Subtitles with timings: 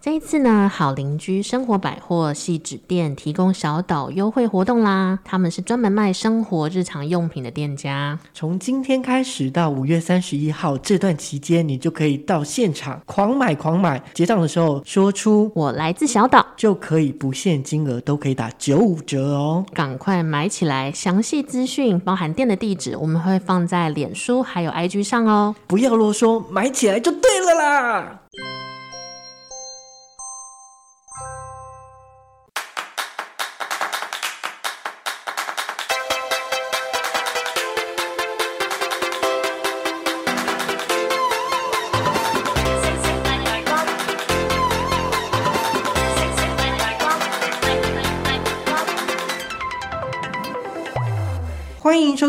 [0.00, 5.18] 这一次呢，好邻居生活百货汐止店提供小岛优惠活动啦！
[5.24, 8.16] 他们是专门卖生活日常用品的店家。
[8.32, 19.66] 从今天开始到五月三十一号这段期间，你就可以到现场狂买狂买，结账的时候说出“我来自小岛”，就可以不限金额都可以打九五折哦！
[19.74, 20.92] 赶快买起来！
[20.92, 25.56] 详细资讯包含店的地址，我们会放在脸书还有 IG 上哦。
[25.66, 28.20] 不要啰嗦，买起来就对了啦！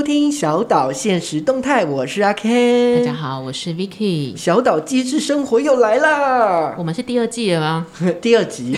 [0.10, 2.98] 听小岛现实动态，我是阿 Ken。
[2.98, 4.36] 大家好，我是 Vicky。
[4.36, 6.74] 小岛机智生活又来啦！
[6.80, 7.86] 我们是第二季了吗？
[8.20, 8.76] 第二集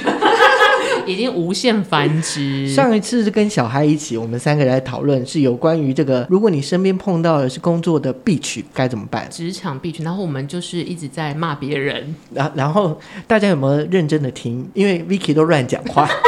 [1.07, 2.67] 已经无限繁殖。
[2.67, 9.25] 上一次是跟小孩一起，我们三个人来讨论是有关于这个，如果你身边碰到的是工作的 bitch 该怎么办？
[9.29, 12.13] 职场 bitch，然后我们就是一直在骂别人。
[12.33, 14.69] 然然后大家有没有认真的听？
[14.73, 16.09] 因为 Vicky 都乱讲话。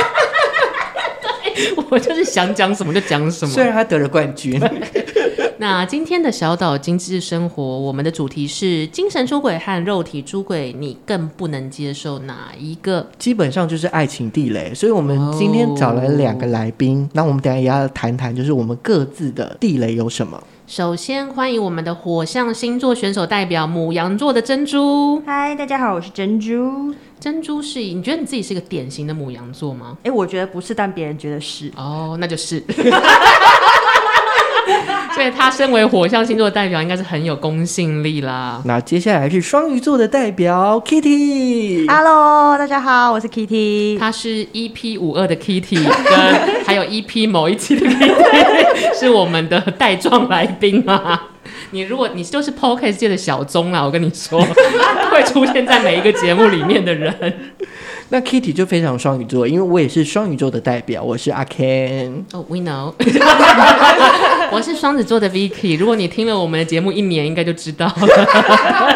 [1.89, 3.51] 我就是想讲什么就讲什么。
[3.51, 4.59] 虽然他得了冠军。
[5.59, 13.07] 那今天的小岛精致生活，我们的主题是精神出轨和肉体出轨，你更不能接受哪一个？
[13.17, 14.73] 基本上就是爱情地雷。
[14.73, 17.29] 所以我们今天找来两个来宾，那、oh.
[17.29, 20.41] 我们等一下也要谈谈，就是我们各自的地雷有什么。
[20.75, 25.21] 首先欢迎我们的火象星座选手代表母羊座的珍珠。
[25.23, 26.91] 嗨，大家好，我是珍珠。
[27.19, 29.95] 珍珠是，你觉得你自己是一个典型的母羊座吗？
[29.99, 31.71] 哎、欸，我觉得不是，但别人觉得是。
[31.75, 32.59] 哦，那就是。
[35.23, 38.61] 所以他身为火象星座的代表，应该是很有公信力啦。
[38.65, 41.87] 那接下来是双鱼座的代表 Kitty。
[41.87, 43.97] Hello，大家好，我是 Kitty。
[43.97, 51.29] 他是 EP 五二的 Kitty，跟还有 EP 某一期的 Kitty， 是我们的带状来宾啊。
[51.71, 54.45] 你如果你就是 Podcast 界的小宗啊，我跟你说，
[55.09, 57.33] 会出现在每一个节目里面的人。
[58.09, 62.23] 那 Kitty 就非常双鱼座，因为我也是双鱼座的代表，我是阿 Ken。
[62.33, 62.93] 哦、oh,，We know，
[64.53, 65.75] 我是双子座的 Vicky。
[65.75, 67.93] 如果你听了我们的节目一年，应该就知道了。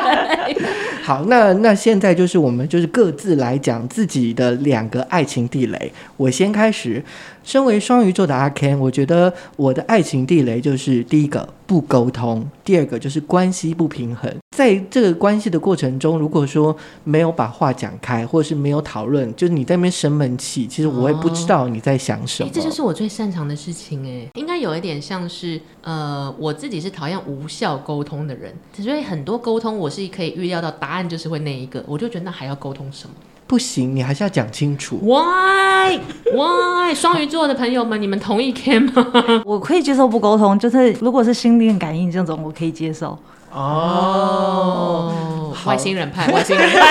[1.01, 5.91] 好，那那现在就是我们就是各自来讲自己的两个爱情地雷。
[6.15, 7.03] 我先开始。
[7.47, 14.29] 身为双鱼座的阿 Ken，我觉得我的爱情地雷就是第一个不沟通，第二个就是关系不平衡。
[14.51, 16.75] 在这个关系的过程中，如果说
[17.05, 22.49] 没有把话讲开，或者是没有讨论，就是你在那边生闷气，其实我也不知道你在想什么。
[22.53, 33.15] 这就是我最擅长的事情哎，应该有一点像是呃，我自己是讨厌无效沟通的人，所以很多沟通我是可以预料到答案就是会那一个，我就觉得那还要沟通什么？
[33.47, 34.97] 不行，你还是要讲清楚。
[35.01, 35.99] Why
[36.33, 36.93] Why？
[36.93, 39.07] 双鱼座的朋友们，你们同意 Ken 吗？
[39.45, 43.17] 我可以接受不沟通，就是如果是心电感应这种，我可以接受。
[43.49, 45.13] 哦、
[45.49, 46.81] oh，外星人派， 外星人派，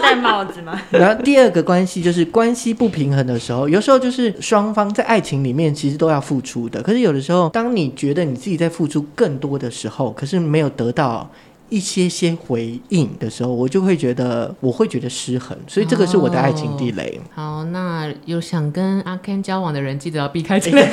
[0.00, 0.80] 戴帽子吗？
[0.90, 11.28] 然后第二个关系就是关系不平衡的时候，有时候就是双方在爱情里面其实都要付出的，可是有的时候，当你觉得你自己在付出更多的时候，可是没有得到。
[11.72, 17.18] 一些些回应的时候，我就会觉得，我会觉得失衡，所以这个是我的爱情地雷。
[17.34, 20.78] 哦、好，那有想跟阿 Ken 交往的人，记得要避开这个。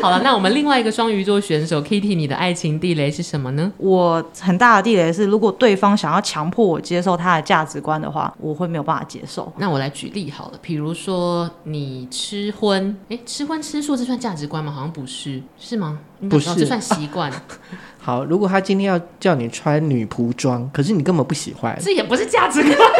[0.00, 3.70] 好了，那我们另外一个双鱼座选手 Kitty，你的爱情地雷是什么呢？
[3.76, 9.52] 我很大的地雷是，如果对方想要强迫我接受他的价值观的话，我会没有办法接受。
[9.58, 14.72] 那我来举例好了，比如说你吃荤，哎，吃荤吃素这算价值观吗？
[14.72, 15.98] 好像不是，是吗？
[16.30, 17.30] 不是，这算习惯。
[18.02, 22.90] 好，如果他今天要叫你穿女仆装，可是你根本不喜欢，这也不是价值观。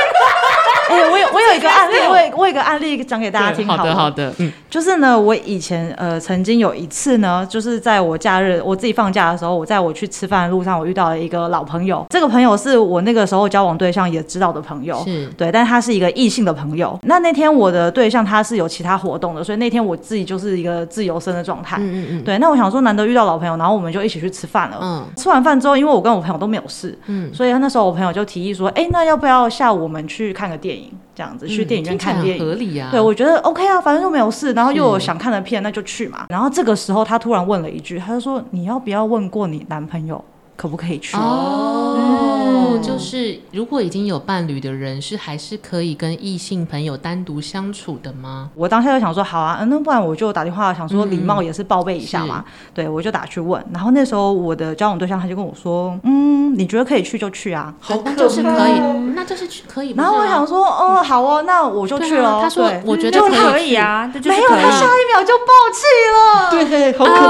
[0.91, 3.77] 哎、欸，我有我有一个案例，我有我有一个案例讲给大家听好。
[3.77, 12.05] 好的好的，嗯，就是呢，我以前呃曾经有一次呢，就是在我假日我自己放假的时候，我在我去吃饭的路上，我遇到了一个老朋友。
[12.11, 16.99] 这个朋友是我那个时候交往对象也知道的朋友，是对，但他是一个异性的朋友。
[17.05, 21.77] 那那天我的对象他是有其他活动的，所以那天我自己就是一个自由身的状态。
[21.79, 22.25] 嗯嗯嗯。
[22.25, 24.79] 对，那我想说难得遇到老朋友，然后我们就一起去吃饭了。
[24.83, 25.07] 嗯。
[25.17, 30.80] 吃完饭之后，因为我跟我朋友都没有事，嗯，所以那时候我朋友就提议说，哎、欸，那要不要下午我们去看个电影？
[31.15, 32.89] 这样子去电影院看电影，合理啊。
[32.91, 36.27] 对，我觉得 OK 啊，反正又没有事，然后又有想看的片，那就去嘛。
[36.29, 40.25] 然后这个时候他突然问了一句，他就说：“你要不要问过你男朋友
[40.61, 41.97] 可不可以去？”哦。
[42.01, 48.51] 哦，就是如果已经有伴侣的人，是还是可以跟异性朋友单独相处的吗？
[48.55, 52.45] 我当下就想说，好啊，那不然我就打电话想说，礼貌也是报备一下嘛。
[52.47, 53.65] 嗯、对，我就打去问。
[53.73, 58.81] 然后那时候我的交往对象他就跟我说，嗯，你觉得可以去就去啊，好，那就是可以，
[59.15, 59.95] 那就是去可以。
[59.97, 62.41] 然后我想说，哦，好哦，那我就去了。
[62.43, 65.85] 他说，我觉得可以啊，没有，他下一秒就爆气
[66.15, 66.51] 了。
[66.51, 67.21] 对，好可怕。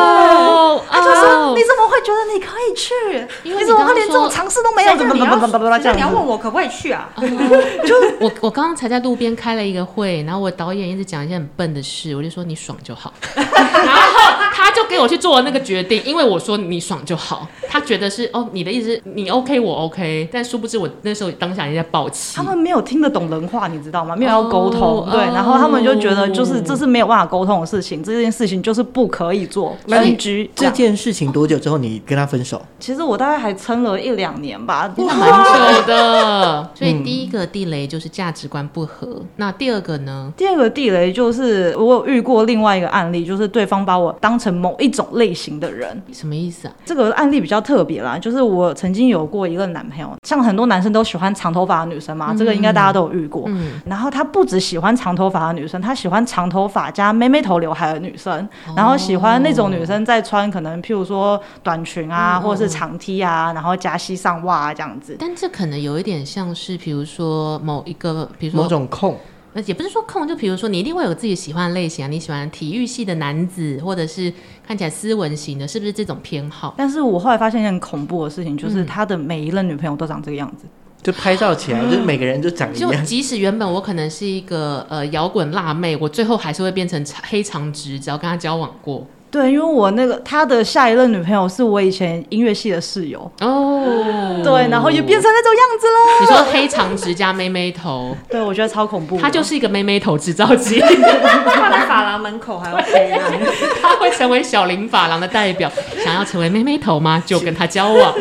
[0.91, 3.20] 他就说，你怎么会觉得你可以去？
[3.45, 4.97] 你怎么会连这种尝试都没有？
[4.97, 5.97] 怎么怎么怎么怎么这样？
[5.97, 7.09] 你要问我可不可以去啊？
[7.19, 22.37] 就我我刚刚才在路边开了一个会，然后我导演一直讲一些很笨的事，我就说你爽就好， 然后他就给我去做了那个决定，因为我说你爽就好，他觉得是哦，你的意思是你 OK 我 OK，但殊不知我那时候当下也在抱气。
[22.37, 24.15] 他们没有听得懂人话，你知道吗？
[24.17, 29.77] 没有要沟通，对，然后他们就觉得就是这是没有办法沟通的事情，这件事情就是不可以做。
[29.89, 32.61] NG 这件事情多久之后你跟他分手？
[32.79, 36.71] 其实我大概还撑了一两年吧，蛮久的。
[36.75, 39.23] 所以第一个地雷就是价值观不合。
[39.37, 40.33] 那第二个呢？
[40.37, 46.01] 第二个地雷就是我有遇过另外一个案例，就是对方把我当成某一种类型的人。
[46.13, 46.75] 什么意思啊？
[46.85, 53.45] 这个案例比较特别啦，就是我曾经有过一个男朋友，像很多男生都喜欢长头发的女生嘛，这个应该大家都有遇过。
[53.47, 53.81] 嗯。
[53.87, 65.17] 然后他不只喜欢长头发的女生，他喜欢长头发加妹妹头刘海的女生，然后喜欢那种女生在穿可能譬如说短裙啊，或者是长 T 啊，然后加西上袜啊这样子。
[65.19, 69.19] 但这可能有一点像是，比如说某一个，比如说某种控。
[69.53, 74.33] 那也不是说控，就比如说你一定会有自己喜欢的类型啊，你喜欢体育系的男子，或者是
[74.65, 76.73] 看起来斯文型的，是不是这种偏好？
[76.79, 80.67] 但是我后来发现一件很恐怖的事情，就是他的每一任女朋友都长这个样子，
[81.03, 82.93] 就拍照起来、嗯、 就是每个人都长一样。
[82.93, 89.05] 就即使原本我可能是一个呃摇滚辣妹，我最后还是会变成黑长直，只要跟他交往过。
[89.31, 96.21] 对，因为我那个他的下一任女朋友是我以前音乐系的室友哦，对，然后也变成那种样子了。
[96.21, 99.19] 你说黑长直加妹妹头， 对，我觉得超恐怖。
[99.19, 100.81] 他就是一个妹妹头制造机，
[101.57, 103.23] 放在发廊门口还要黑啊。
[103.81, 105.71] 他会成为小林发廊的代表，
[106.05, 107.23] 想要成为妹妹头吗？
[107.25, 108.15] 就跟他交往。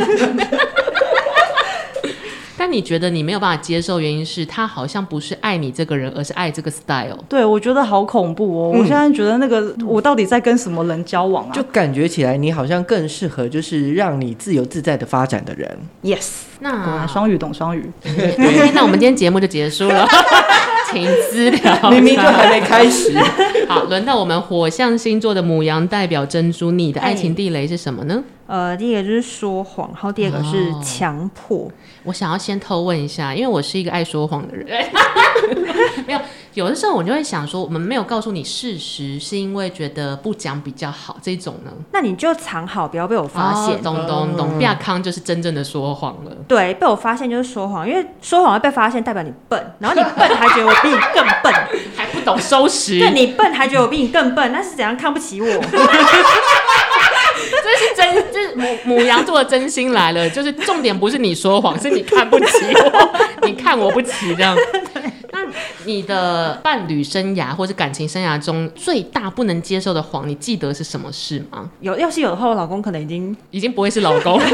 [2.70, 7.18] 但你觉得你没有办法接受，原因是他好像不是爱你这个人，而是爱这个 style。
[7.28, 8.72] 对，我觉得好恐怖哦！
[8.76, 11.52] 嗯、我现在觉得那个我到底在跟什么人交往啊？
[11.52, 15.80] 就感觉起来你好像更适合就是让你自由自在的发展的人。
[16.04, 17.90] Yes，那双语懂双语。
[18.76, 20.08] 那我们今天节目就结束了，
[20.92, 21.90] 请私聊。
[21.90, 23.18] 明明就还没开始。
[23.68, 28.24] 好，轮到我们火象星座的母羊代表珍珠，你的爱情地雷是什么呢？
[28.48, 31.58] 呃，第一个就是说谎，然后第二个是强迫。
[31.58, 31.72] Oh.
[32.06, 34.66] 我想要先偷问一下，因为我是一个爱说谎的人。
[36.08, 36.20] 没有，
[36.60, 41.16] 有的时候我就会想说，我们没有告诉你事实，是因为觉得不讲比较好。
[41.22, 41.72] 这种呢？
[41.94, 43.76] 那你就藏好，不要被我发现。
[43.76, 46.32] Oh, 懂懂懂，不要康就是真正的说谎了。
[46.50, 51.54] 对，被我发现就是说谎，因为说谎会被发现，代表你笨，然后你笨还觉得我比你更笨，
[51.96, 53.00] 还不懂收拾。
[53.00, 55.48] 对，你笨还觉得我比你更笨，那是怎样看不起我？
[57.64, 60.30] 这是真，就是母母羊座的真心来了。
[60.30, 62.46] 就是重点不是你说谎，是你看不起
[62.76, 64.58] 我， 你看我不起这样。
[65.40, 65.54] 那
[65.86, 71.70] 你的伴侣生涯或者感情生涯中最大不能接受的谎，你记得是什么事吗？
[71.80, 74.40] 有，要是有的话，我老公可能已经已经不会是老公。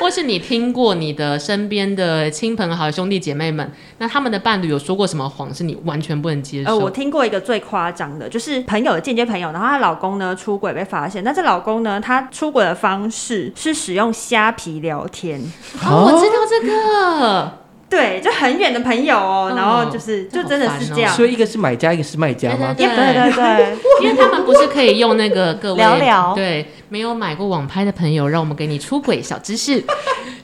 [0.00, 6.70] 或是你听过你的身边的亲朋好友兄弟姐妹们，那他们的伴侣有说过什么谎是你完全不能接受？
[6.70, 15.38] 呃，我听过一个最夸张的，就是朋友的间接朋友，然后她老公呢出轨被发现，那这老公呢，他出轨的方式是使用虾皮聊天。
[15.84, 17.52] 哦，我知道这个。
[17.90, 21.12] 对，就很远的朋友哦，然后就是就真的是这样。
[21.12, 22.72] 所以一个是买家，一个是卖家吗？
[22.78, 26.32] 对对对对， 因为他们不是可以用那个各位聊聊。
[26.34, 29.82] 对，没有买过网拍的朋友，让我们给你出轨小知识。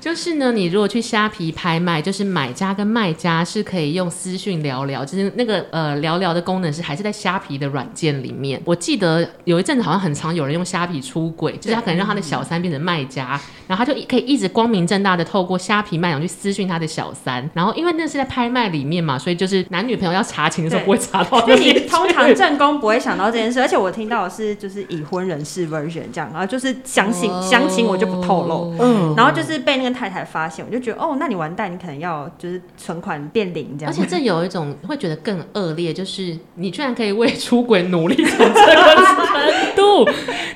[0.00, 8.62] 就是呢，你如果去虾皮拍卖，就是买家跟卖家是可以用私讯聊聊，就是那个呃聊聊的功能是还是在虾皮的软件里面。
[8.65, 17.50] 我记得有一阵子好像很常有人用虾皮出轨，就是他可能让他的小三变成卖家，然后他就可以一直光明正大的透过虾皮卖场去私讯他的小三。
[17.53, 21.45] 然后因为那是在拍卖里面嘛，所以就是男女朋友要查情的时候不会查到。
[21.49, 29.97] 那你通常正宫不会想到这件事， 而且我听到的是就是已婚人士 version 这样，然后就是详情详情我就不透露，嗯，然后就是被那个。
[29.97, 33.90] 太太发现，我就觉得哦，那你完蛋，你可能要就是存款变零这样。
[33.90, 40.07] 而且这有一种会觉得更恶劣，就是你居然可以为出轨努力成这个程度，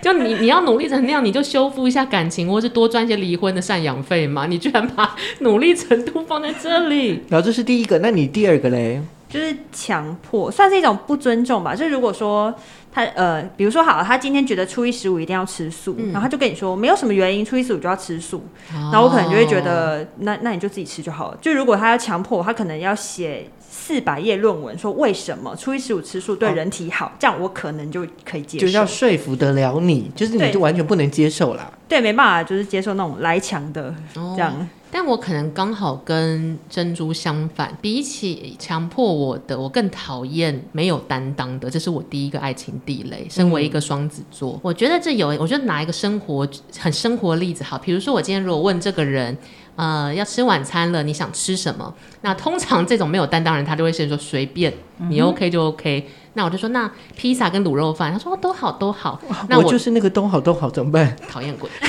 [0.02, 4.44] 就你你要努力成那样，你就修复一下感情，或是多赚些离婚的赡养费嘛。
[4.44, 9.00] 你居然把努力程度放在这里，然后这是第一个，那你第二个嘞？
[9.30, 11.74] 就是强迫，算是一种不尊重吧。
[11.74, 12.52] 就是如果说
[12.92, 18.38] 他呃，比如说好，他今天觉得初一十五一定要吃素，嗯、然后他就跟你说没有什么原因，初一十五就要吃素，
[18.74, 21.38] 哦、然后我可能就会觉得，那那你就自己吃就好了。
[21.40, 31.70] 就如果他要强迫，他可能要写四百页论文，说为什么初一十五吃素对人体好，哦、这样我可能就可以接受，就是要说服得了你，就是你就完全不能接受啦。
[31.88, 34.68] 对，没办法，就是接受那种来强的这样。
[34.90, 43.26] 哦但我可能刚好跟珍珠相反，比起强迫我的，我更讨厌没有担当的，这是我第一个爱情地雷。
[43.30, 46.46] 身为一个双子座，嗯、我觉得这有，我觉得拿一个生活
[46.78, 49.36] 很生活的例子好，比如说我今天如果问这个人，
[49.76, 51.94] 呃，要吃晚餐了，你想吃什么？
[52.22, 54.72] 那通常这种没有担当人，他就会先说随便，
[55.08, 56.04] 你 OK 就 OK。
[56.04, 59.20] 嗯、那我就说那披萨跟卤肉饭，他说都好都好。
[59.48, 61.16] 那我，我就是那个都好都好，怎么办？
[61.30, 61.70] 讨厌鬼。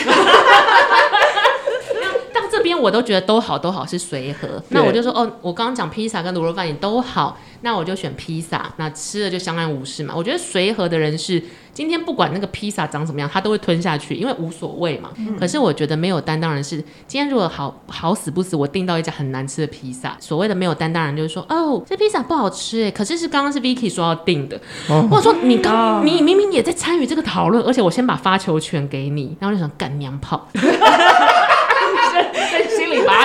[2.81, 10.13] 边我都觉得都好都好是随和，那我就说哦，我刚刚讲披萨跟卤肉饭也都好，那我就选披萨，那吃了就相安无事嘛。
[10.15, 11.41] 我觉得随和的人是
[11.73, 15.09] 今天不管那个披萨长什么样，他都会吞下去，因为无所谓嘛。
[15.17, 24.59] 嗯、可是我觉得没有担当人是今天如果好好死不死我订到一家很难吃的披萨，所谓的没有担当人就是说哦，这披萨不好吃哎，可是是刚刚是 Vicky 说要订的，
[24.89, 30.47] 哦、或者说你刚你明明也在参与这个讨论，而且我先把发球权给你，然后就想干娘炮。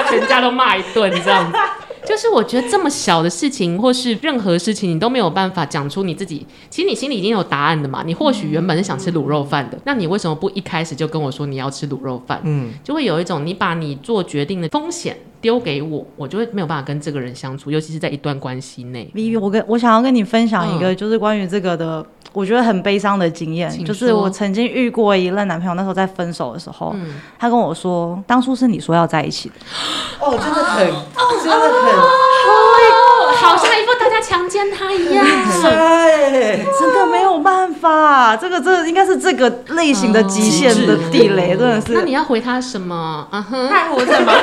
[0.09, 1.59] 全家都骂一顿，这样子，
[2.07, 6.47] 就是我觉得这么小的事情，或是任何事情，你都没有办法讲出你自己。
[6.71, 8.03] 其实你心里已经有答案的嘛。
[8.07, 12.41] 你或许原本是想吃卤肉饭的，那你为什么不一开始就跟我说你要吃卤肉饭？
[12.45, 19.09] 嗯，就会有一种你把你做决定的风险丢给我，我就会没有办法跟这个人相处，尤其是在一段关系内。
[19.15, 22.05] Vivi，我跟我想要跟你分享一个，就是关于这个的。
[22.33, 29.55] 我觉得很悲伤的经验，就是我曾经遇过一任男朋友，那时候在分手的时候，嗯、他跟我说，当初是你说要在一起的。
[30.21, 31.95] 哦，真的很，哦、真的很，
[33.37, 35.25] 好像一副大家强奸他一样。
[35.63, 41.95] 对，真的没有办法，这个这个、应该是这个类型的极限的地雷，真的是。
[41.95, 43.27] 那你要回他什么？
[43.31, 44.35] 啊哼，太活着吗？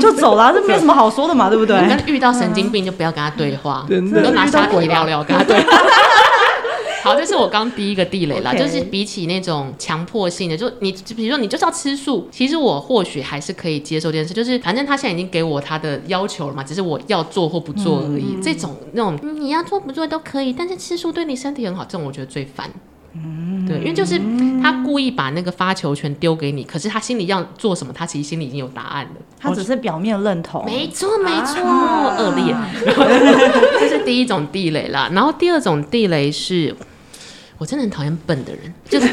[0.00, 1.76] 就走了，这没什么好说的嘛，对不对？
[2.06, 5.78] 遇到神经病就不要跟他对话，你都拿虾皮聊聊跟他对话。
[7.04, 8.60] 好，这是我刚第一个地雷啦，Okay.
[8.60, 18.36] 就是比起那种强迫性的，就你比如说你就是要吃素，其实我或许还是可以接受这件事，就是反正他现在已经给我他的要求了嘛，只是我要做或不做而已。
[18.36, 22.70] 嗯、这种那种你要做不做都可以，但是吃素对你身体很好，这种我觉得最烦。
[23.16, 24.20] 嗯，对，因为就是
[24.60, 29.10] 他故意把那个发球权丢给你，可是他心里要做什么，他其实心里已经有答案了。
[29.38, 30.64] 他只是表面认同。
[30.64, 32.54] 没错，没错，恶劣。
[33.78, 35.08] 这是第一种地雷啦。
[35.12, 36.74] 然后第二种地雷是，
[37.58, 39.06] 我真的很讨厌笨的人，就是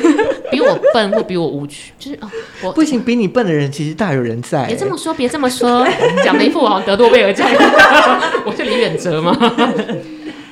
[0.50, 2.30] 比我笨或比我无趣，就是哦，
[2.64, 4.66] 我不行，比你笨的人其实大有人在。
[4.66, 5.88] 别这么说，别这么说，
[6.24, 7.48] 讲了一副我好像得诺贝尔奖，
[8.46, 9.38] 我是李远哲吗？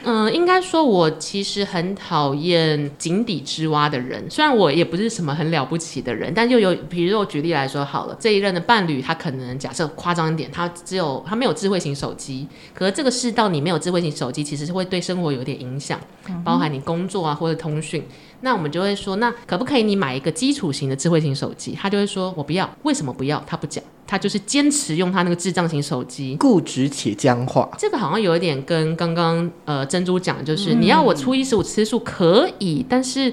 [0.10, 4.28] 嗯，应该说，我其实很讨厌井底之蛙的人。
[4.28, 12.48] 虽然我也不是什么很了不起的人，但就有，比如说我举例来说好了，这一任的伴侣，他可能假设夸张一点，他只有他没有智慧型手机。
[12.74, 16.00] 可是这个世道，你没有智慧型手机，其实是会对生活有点影响，
[16.44, 18.04] 包含你工作啊或者通讯。
[18.42, 21.78] 那我们就会说，那可不可以你买一个基础型的智慧型手机？
[21.80, 22.68] 他就会说，我不要。
[22.82, 23.44] 为什么不要？
[23.46, 23.84] 他不讲。
[24.10, 27.70] 他就是坚持用他那个智障型手机，固执且僵化。
[27.78, 33.32] 这个好像有一点跟刚刚呃珍珠讲，就是、嗯、你要我初一十五吃素可以，但是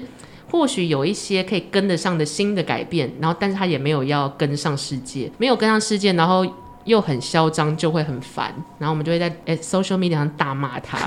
[0.51, 6.45] 或许有一些可以跟得上的新的改变，然后但是他也没有要跟上世界，没有跟上世界，然后。
[6.87, 8.45] 又很嚣张，就会很烦，
[8.79, 10.97] 然后我们就会在诶 social media 上大骂他，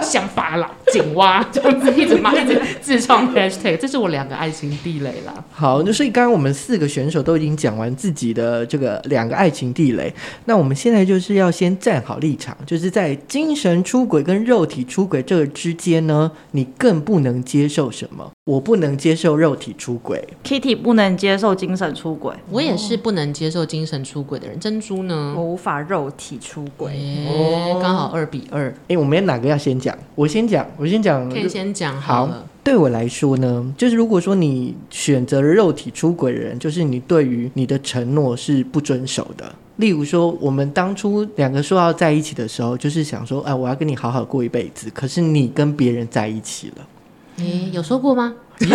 [0.00, 5.44] 乡巴佬、井蛙，这样子一直骂， 一直自创 hashtag，这是我两个爱情地雷啦。
[5.50, 10.12] 好，那所以刚刚我们四个选手都已经讲完自己的这个两个爱情地雷，
[10.46, 18.30] 那我们现在就是要先站好立场，就是在精神出轨跟肉体出轨这个之间呢，你更不能接受什么？
[18.44, 24.58] 我不能接受肉体出轨，Kitty 不能接受精神出轨，我也是不能接受精神出轨的人。
[24.60, 25.34] 珍珠呢？
[25.36, 26.92] 我无法肉体出轨，
[27.28, 28.72] 哦，刚好二比二。
[28.86, 29.98] 哎，我们哪个要先讲？
[30.14, 31.28] 我先讲，我先讲。
[31.30, 32.28] 可以先讲好
[32.62, 39.54] 对我来说呢，就是如果说你选择了肉体出轨的人，就是你对于你的承诺是不遵守的。
[39.76, 44.90] 例如说，我们当初两个说要在一起的时候，就是想说，哎，我要跟你好好过一辈子。
[44.92, 46.86] 可是你跟别人在一起了。
[47.36, 48.34] 你有说过吗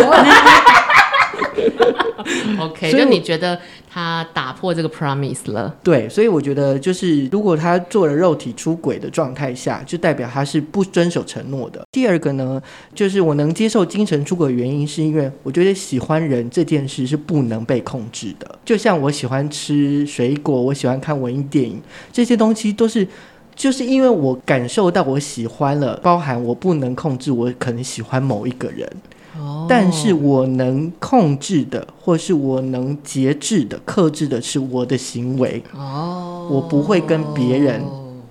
[2.58, 5.74] OK，所以就你觉得他打破这个 promise 了？
[5.82, 11.82] 对，所以我觉得就是，如果他做了肉体出轨的状态下，就代表他是不遵守承诺的。
[11.92, 12.62] 第二个呢，
[12.94, 18.58] 就是我能接受精神出轨的原因，是因为我觉得喜欢人这件事是不能被控制的。
[18.64, 21.80] 就像我喜欢吃水果，我喜欢看文艺电影，
[22.12, 23.06] 这些东西都是。
[23.54, 28.90] 就是因为我感受到我喜欢了，包含我不能控制，我可能喜欢某一个人。
[29.38, 35.62] 哦，但是我能控制的，或是我能节制的、克制的是我的行为。
[35.74, 37.82] 哦，我不会跟别人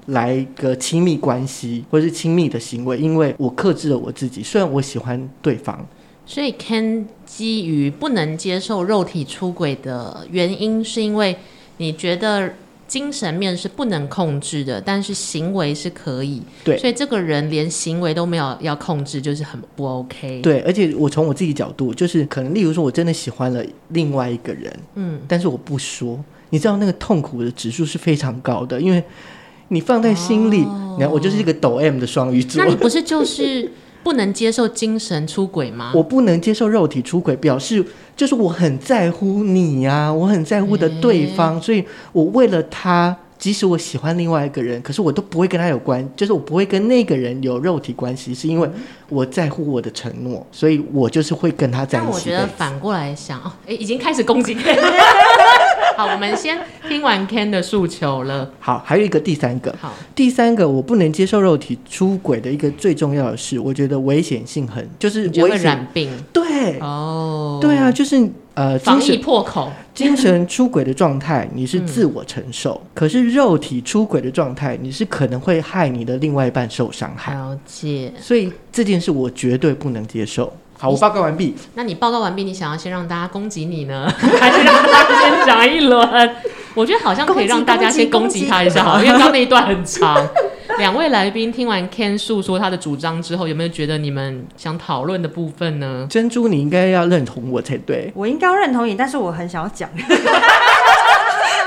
[0.08, 4.44] 来个亲密关系，或是亲密的行为，因为我克制了我自己。
[4.44, 5.86] 虽然我喜欢对方，
[6.26, 11.38] 所以 Ken 基于不能接受肉体出轨的原因，是因为
[11.78, 12.54] 你觉得。
[12.92, 16.42] 精神面是不能控制的，但是行为是可以。
[16.62, 20.42] 对，所以这个人连行为都没有要控制，就是很不 OK。
[20.42, 29.02] 对，而且我从我自己角度，就是可能，例如说，我真的喜欢了另外一个人，嗯，但是我不说，你知道那个痛苦的指数是非常高的，因为
[29.70, 33.72] 你放在心里，哦、你看我就是一个抖 M 的双鱼座，那你不是就是？
[34.04, 35.92] 不能接受精神出轨吗？
[35.96, 48.70] 我不能接受肉体出轨，表示就是我很在乎你呀、啊，我很在乎的对方，欸、所以我为了他，即使我喜欢另外一个人，可是我都不会跟他有关，就是我不会跟那个人有肉体关系，是因为
[49.10, 52.08] 我在乎我的承诺，所以我就是会跟他在一起。
[52.08, 54.56] 但我觉得反过来想，哦，哎，已经开始攻击。
[55.96, 56.58] 好，我们先
[56.88, 58.50] 听完 Ken 的诉求了。
[58.60, 59.76] 好，还有一个第三个。
[59.80, 66.10] 好，第三个我不能接受肉体出轨的一个最重要的是，我觉得危险性很，就是我会染病。
[66.34, 77.34] 对，哦，对啊，就是呃，防疫破口，精神出轨的状态你是自我承受， 嗯、可是肉体出轨的状态你是可能会害你的另外一半受伤害。
[77.34, 80.52] 了解，所以这件事我绝对不能接受。
[80.82, 81.54] 好，我报告完毕。
[81.76, 86.36] 那你报告完毕，你想要先让大家攻击你呢， 还是让大家先讲一轮？
[86.74, 90.28] 我觉得好像可以让大家先攻击他一下，好，因为刚刚那一段很长。
[90.80, 96.08] 两位来宾听完 Ken 诉说他的主张之后，有没有觉得你们想讨论的部分呢？
[96.10, 98.12] 珍珠，你应该要认同我才对。
[98.16, 99.88] 我应该要认同你，但是我很想要讲。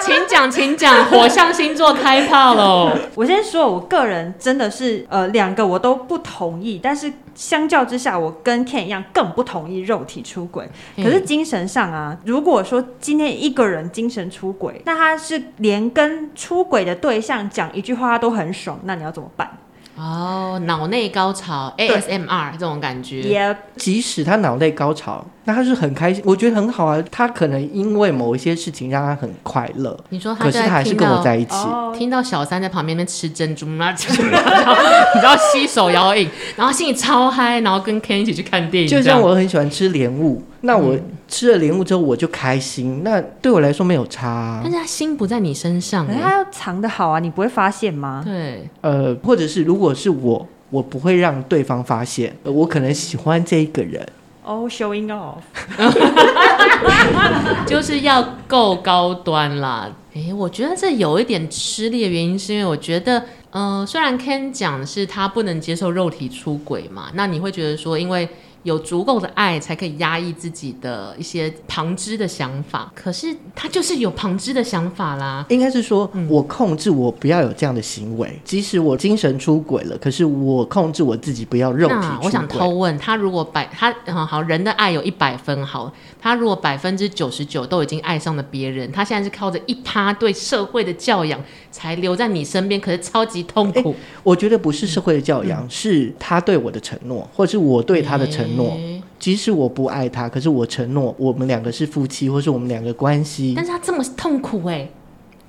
[0.00, 2.90] 请讲，请讲，火象星座开炮喽！
[3.14, 10.68] 我先说，我个人真的是呃，两个我都不同意，但是相较之下，我跟 Ken 一样更不同意肉体出轨。
[10.96, 19.50] 可是精神上啊，如果说今天一个人精神出轨，那他是连跟出轨的对象讲一句话他都很爽，那你要怎么办？
[19.96, 27.02] 哦，脑内高潮 ASMR 这种感觉，也即使他脑内高潮，那他是很开心，我觉得很好啊。
[27.10, 29.98] 他可能因为某一些事情让他很快乐。
[30.08, 31.56] 你说他，可是他还是跟我在一起，
[31.94, 34.74] 听到小三在旁边那吃珍珠， 然后
[35.14, 38.88] 你知道吸手摇饮，然后心里超嗨，然后跟 Ken 一起去看电影。
[38.88, 44.60] 就像我很喜欢吃莲雾，那我吃了莲雾之后我就开心，那对我来说没有差啊。
[44.62, 48.22] 但是他心不在你身上，他要藏得好啊，你不会发现吗？
[48.24, 54.06] 对，呃，或者是如果是我，我不会让对方发现，我可能喜欢这一个人。
[54.44, 55.42] All showing off，
[57.66, 59.90] 就是要够高端啦。
[60.14, 68.28] 哎，我觉得这有一点吃力的原因，是因为我觉得，嗯、虽然 Ken 讲是他不能接受肉体出轨嘛，那你会觉得说，因为。
[68.64, 72.92] 有足够的爱，才可以压抑自己的一些旁支的想法。
[72.94, 75.46] 可是他就是有旁支的想法啦。
[75.50, 82.18] 应该是说，我控制我不要有这样的行为，嗯、即使我精神出轨了，可是我控制我自己不要肉体出轨。
[82.24, 85.92] 我想偷问他，如果百他好好人的爱有一百分好，
[86.24, 91.38] 他如果百分之九十九都已经爱上了别人，他现在是靠着一趴对社会的教养
[91.70, 93.90] 才留在你身边，可是超级痛苦。
[93.90, 98.70] 欸、我觉得不是社会的教养，嗯、是他对我的承诺，或是我对他的承诺。
[98.70, 103.52] 欸，即使我不爱他，可是我承诺我们两个是夫妻，或是我们两个关系。
[103.54, 104.90] 但是他这么痛苦哎、欸，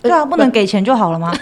[0.01, 1.31] 对啊，不能给钱就好了吗？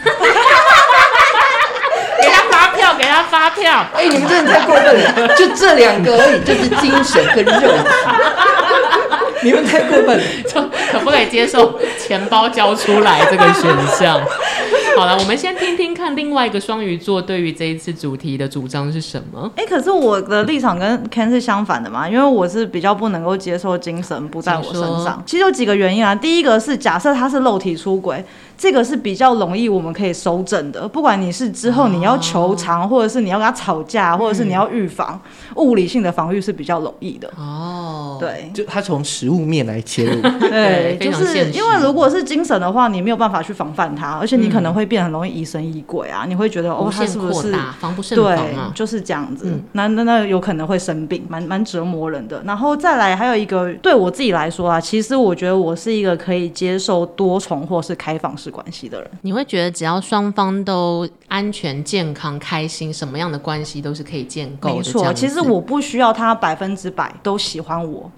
[2.21, 3.83] 给他发票，给他发票。
[3.95, 7.89] 哎、欸，你们真的太过分了，就这两个而已，就是精神跟肉体。
[9.43, 14.21] 你们太过分 就，可不可以接受钱包交出来这个选项？
[14.95, 19.51] 好了，我们先听听看另外一个双鱼座对于这一次主题的主张是什么？
[19.55, 25.21] 哎、欸，可是我的立场跟 Ken 是相反的嘛，因为我是比较不能够接受精神不在我身上。
[25.25, 28.23] 其实有几个原因啊，第一个是假设他是肉体出轨。
[28.63, 30.87] 这个是比较容易，我们可以收整的。
[30.87, 35.19] 不管你是之后你要求偿，或者是你要跟他吵架，或者是你要预防，
[35.57, 37.29] 物理性的防御是比较容易的。
[37.37, 46.23] 哦，对，就他从食物面来切入， 对，就是因为如果是精神的话，你没有办法去防范他，而且你可能会变得很容易疑神疑鬼啊。
[46.25, 48.37] 你会觉得哦，他是不是防不胜防？
[48.37, 49.51] 对，就是这样子。
[49.73, 52.41] 那那那有可能会生病，蛮蛮折磨人的。
[52.45, 64.75] 然后再来还有一个，对我自己来说啊，其实我觉得我是一个可以接受多重或是开放式关系的人，你会觉得只要双方都安全、健康、开心，什么样的关系都是可以建构的。
[64.75, 68.09] 没错，其实我不需要他百分之百都喜欢我，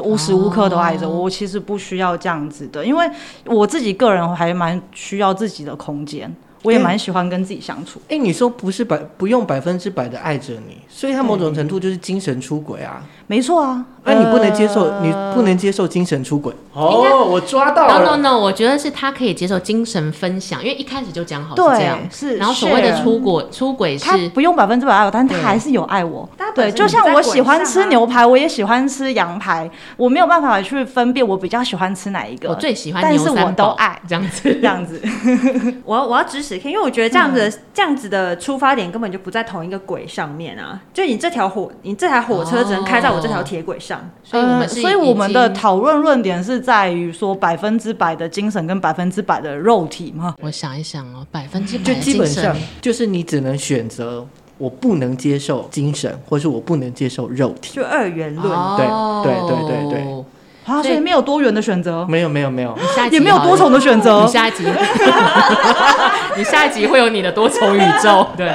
[0.00, 1.22] 无时无刻都爱着我。
[1.22, 3.08] 我其实不需要这样子的，因为
[3.44, 6.34] 我自己个人还蛮需要自己的空间。
[6.62, 8.00] 我也蛮喜欢跟自己相处。
[8.04, 13.02] 哎、欸，你说不是百不用百分之百的爱着你，所以他某种程度就是精神出轨啊。
[13.28, 16.54] 没错啊，那、呃、你不能接受，你不能接受精神出轨。
[16.72, 18.04] 哦，我抓到了。
[18.04, 21.98] No No No，我觉得是他可以接受精神分享，因为一开始就讲好是这样。
[22.10, 22.36] 是。
[22.36, 26.28] 然后所谓的出轨，出轨是他不用百分之百爱我，但他还是有爱我。
[26.54, 32.48] 对，就像我喜欢吃牛排，我也喜欢吃羊排，我没有办法去分辨我比较喜欢吃哪一个。
[32.48, 35.02] 我最喜欢，但是我都爱这样子，这样子。
[35.84, 36.22] 我要我要
[36.54, 40.80] 因为我觉得这样子这样子的出发点根本就不在同一个轨上面啊！
[40.92, 43.98] 就你这条火，你这台火车只能开在我这条铁轨上。
[43.98, 50.34] 哦所以我们，所以我们的讨论论点是在于说百分之百的精神跟百分之百的肉体吗？
[50.40, 54.26] 我想一想哦，百分之百就基本上就是你只能选择，
[54.58, 58.52] 我不能接受精神，或是我不能接受肉体，就二元论。
[58.52, 60.24] 哦、对对对对对。
[60.66, 62.76] 啊，所以没有多元的选择，没有没有没有，
[63.10, 64.22] 也没有多重的选择。
[64.22, 64.64] 你下一集，
[66.36, 68.26] 你下一集会有你的多重宇宙。
[68.36, 68.52] 对，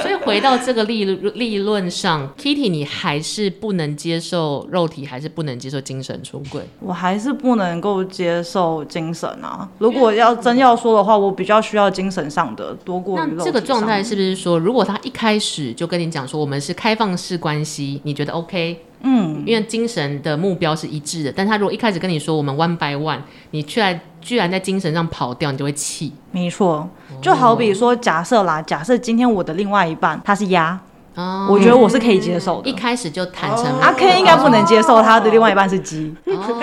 [0.00, 6.62] 所以回到这个立立论上，Kitty，你还是不能接受肉体，还是不能接受精神出轨？
[6.80, 9.68] 我还是不能够接受精神啊。
[9.78, 13.34] 如果要真要说的话，我比较需要精神上的多过于肉体。
[13.36, 18.84] 那这个状态是不是说，如果他一开始就跟你讲说我们是开放式关系，你觉得 OK？
[19.02, 23.18] 嗯，因为精神的目标是一致的，但他如果一开始跟你说我们 one by one，
[23.52, 26.12] 你居然居然在精神上跑掉，你就会气。
[26.30, 26.88] 没错，
[27.22, 30.78] 就好比说假设啦，假设今天我的另外一半他是鸭，
[31.14, 32.68] 哦，我觉得我是可以接受的。
[32.68, 36.60] 一开始就坦诚，阿 Ken 应该不能接受他的另外一半是鸡，哦、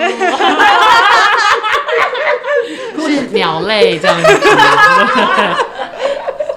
[3.00, 4.28] 是鸟类这样子。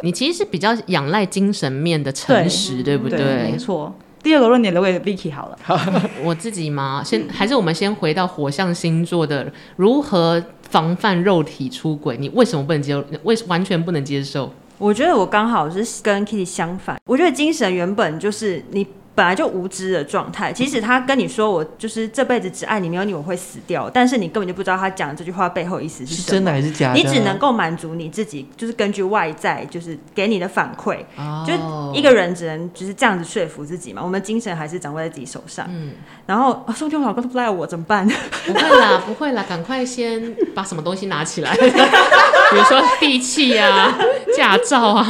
[0.03, 3.17] 你其实是比较仰赖精神面的诚实，对，对不对？
[3.17, 3.93] 对没错。
[4.21, 5.57] 第二个论点留给 Vicky 好了。
[6.23, 7.01] 我自己吗？
[7.03, 12.15] 先还是我们先回到火象星座的如何防范肉体出轨？
[12.17, 13.03] 你为什么不能接受？
[13.23, 14.53] 为完全不能接受？
[14.77, 16.99] 我觉得我刚好是跟 Kitty 相反。
[17.05, 18.85] 我觉得精神原本就是你。
[19.13, 26.95] 本来就无知的状态，即使他跟你说我就是这辈子只爱你，没有你我会死掉，但是你根本就不知道他讲这句话背后意思是什么，是真的还是假的？
[26.95, 31.53] 你只能够满足你自己，就是根据外在就是给你的反馈，哦、就
[31.93, 34.01] 一个人只能就是这样子说服自己嘛。
[34.03, 35.65] 我们精神还是掌握在自己手上。
[35.69, 35.91] 嗯，
[36.25, 38.07] 然后说不定我老公都不爱我怎么办？
[38.45, 43.97] 不会啦， 不会啦，赶快先把什么东西拿起来， 比如说地契啊、
[44.35, 45.05] 驾照啊、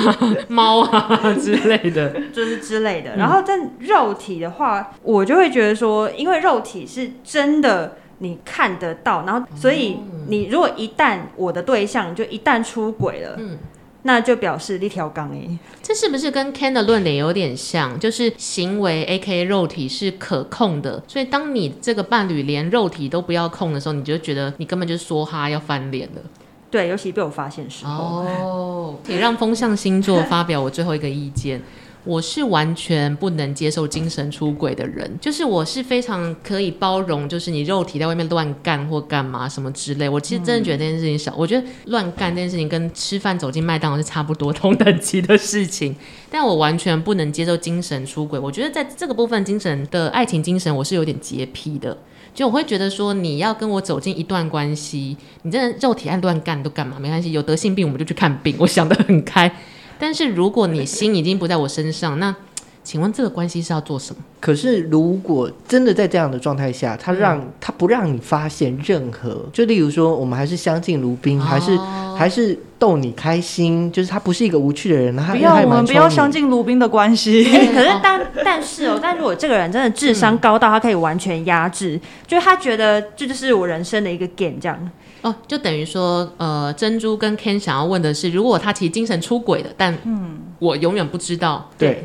[0.47, 3.15] 猫啊之类的，就是之类的。
[3.15, 3.53] 然后在
[3.91, 13.57] 肉体的话，我就会觉得说，因为肉体是真的，你看得到，然后所以你如果一旦我的对象就一旦出轨了，嗯，
[14.03, 15.59] 那就表示一条杠诶。
[15.81, 17.99] 这是不是跟 Ken 的论点有点像？
[17.99, 26.21] 就是行为 aka 肉体是可控的，所以当你这个伴侣连肉体都不要控的时候，你就觉得你根本就是说哈要翻脸了。
[26.69, 28.23] 对，尤其被我发现时候。
[28.23, 31.61] 哦，也让风象星座发表我最后一个意见。
[32.03, 40.09] 我是完全不能接受精神出轨的人，就是我是非常可以包容，就是你肉体在外面乱干或干嘛什么之类。
[40.09, 45.95] 我其实真的觉得这件事情小，我觉得乱干这件事情跟吃饭走进麦当劳是差不多同等级的事情，
[46.29, 48.39] 但我完全不能接受精神出轨。
[48.39, 51.95] 我觉得在这个部分，精神的爱情精神，我是有点洁癖的，
[52.33, 56.97] 就我会觉得说，你要跟我走进一段关系，你真的肉体爱乱干都干嘛？
[56.99, 59.53] 没关系，有得性病我们就去看病，我想得很开。
[60.01, 62.35] 但是如果你心已经不在我身上，那
[62.83, 64.19] 请问这个关系是要做什么？
[64.39, 71.77] 可是如果真的在这样的状态下，他让、嗯、他不让你发现任何，就例如说，我们还是相敬如宾，哦、还是
[72.17, 75.15] 还是逗你开心，就是他不是一个无趣的人。
[75.15, 77.43] 他不要我们不要相敬如宾的关系。
[77.43, 84.89] 可是 但但是哦，但如果这个人真的智商高到他可以完全压制，嗯、就是他觉得这就是我人生的一个 game 这样。
[85.21, 91.69] 哦，就等于说，呃，珍珠跟 Ken 想要问的是，如果他其实精神出轨了，但嗯，我永远不知道。
[91.77, 92.03] 对，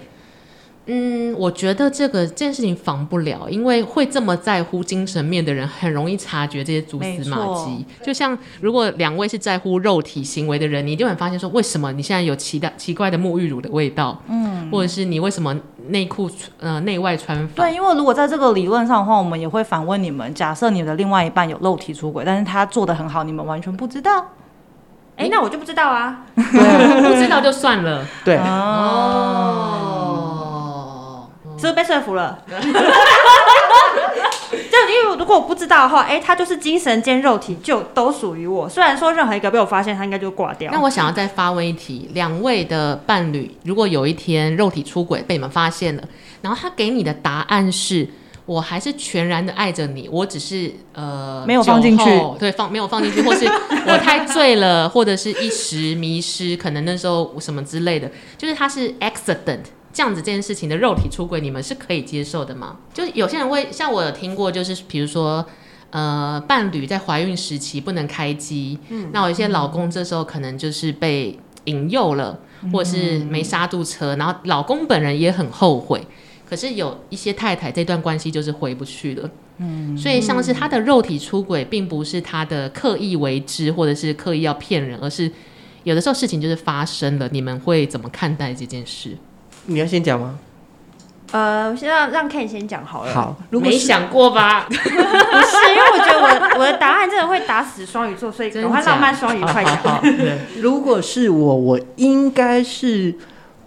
[0.86, 7.84] 嗯，我觉得这个这件事情防不了，因为会这么在乎精神面的人，很容易察觉这些蛛丝马迹。
[8.04, 14.20] 就像如果两位是在乎肉体行为的人，你就会发现说，为什么你现在有奇的奇怪的沐浴乳的味道？
[14.28, 15.56] 嗯，或者是你为什么？
[15.88, 17.48] 内裤呃内外穿反。
[17.54, 24.20] 对，因为如果在这个理论上的话，我们也会反问你们：假设你的另外一半有肉体出轨，但是他做的很好，你们完全不知道。
[25.14, 26.26] 哎、欸，那我就不知道啊。
[26.34, 26.42] 对，
[27.08, 28.04] 不知道就算了。
[28.24, 28.36] 对。
[28.38, 29.95] 哦。
[31.58, 32.38] 是不是被说服了？
[34.50, 38.68] 就因为如果我不知道的话，哎、欸，他就是精神兼肉体就都属于我。
[38.68, 40.70] 虽然说任何一个被我发现，他应该就挂掉。
[40.72, 46.02] 那我想要再发问一题：两位的伴侣，如果有一天肉体出轨被你们发现了，
[46.42, 48.06] 然后他给你的答案是
[48.44, 52.04] 我还是全然的爱着你，我只是呃没有放进去，
[52.38, 53.46] 对，放没有放进去，或是
[53.88, 59.64] 我太醉了，或者是一时迷失，可能那时候什么之类的，就是他是 accident
[59.96, 62.76] 这样子这件事情的肉体出轨，你们是可以接受的吗？
[62.92, 65.42] 就是有些人会像我有听过，就是比如说
[65.88, 76.06] 呃伴侣在怀孕时期不能开机，嗯，那有一些老公这时候可能就是被引诱了，嗯、或者是没刹住车，然后老公本人也很后悔。
[76.46, 85.32] 可是有一些太太这段关系就是回不去了，嗯，所以像是他的肉体出轨，并不是他的刻意为之，或者是刻意要骗人，而是
[85.84, 89.16] 有的时候事情就是发生了，你们会怎么看待这件事？
[89.66, 90.38] 你要先讲吗？
[91.32, 93.12] 呃，先让让 Ken 先讲好了。
[93.12, 94.66] 好，没想过吧？
[94.70, 100.00] 不是，因为我觉得我我的答案真的会打死双鱼座，所以赶快浪漫双鱼快讲。
[100.60, 103.12] 如果是我，我应该是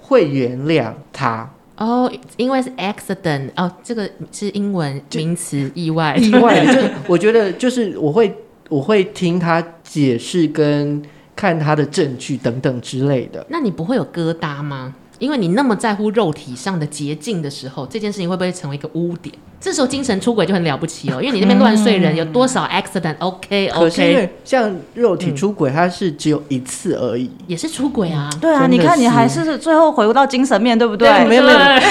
[0.01, 1.49] 会原谅他。
[1.75, 6.73] 哦，oh, 因为是 accident 哦，这个是英文名词，意外，意外的。
[6.73, 8.35] 就我觉得，就是我会
[8.69, 11.01] 我会听他解释跟
[11.35, 13.45] 看他的证据等等之类的。
[13.49, 14.93] 那你不会有疙瘩吗？
[15.19, 19.33] 因为你那么在乎肉体上的洁净的时候，这件事情会不会成为一个污点？
[19.61, 23.77] 这时候精神出轨就很了不起哦，因为你那边乱睡人有多少 accident？OK，OK。
[23.77, 28.29] 可是因为像肉体出轨，它是只有一次而已，也是出轨啊。
[28.39, 31.09] 对啊，你看你还是最后回不到精神面对不对？
[31.25, 31.79] 没有没有没有，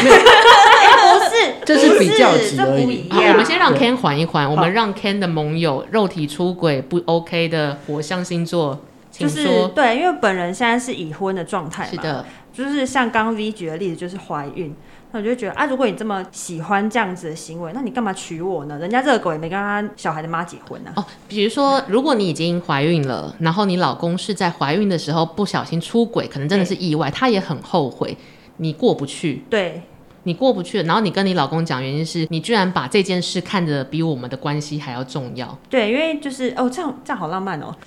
[1.13, 3.07] 不是，这是比较级而已。
[3.11, 11.91] 我们先让 Ken 缓一缓，我们让 Ken 的盟友肉体出轨不 OK 的火象星座，就是对，因为本人现在是已婚的状态嘛。
[11.91, 12.25] 是的。
[12.53, 14.75] 就是像刚刚 V 举的例子，就是怀孕，
[15.13, 18.77] 那我就觉得啊，如果你这么喜欢这样子的行为，那你干嘛娶我呢？
[18.81, 20.99] 人家这个狗也没跟他小孩的妈结婚呢、啊。
[20.99, 28.17] 哦，比如说，如果你已经怀孕了，然后你老公是在怀孕的时候不小心出轨，可能真的是意外，他也很后悔，
[28.57, 29.45] 你过不去。
[29.49, 29.81] 对，
[30.25, 35.57] 你过不去，然后你跟你老公讲，原因是你居然把这件事看得比我们的关系还要重要。
[35.71, 37.73] 对，因为就是哦，这样这样好浪漫哦。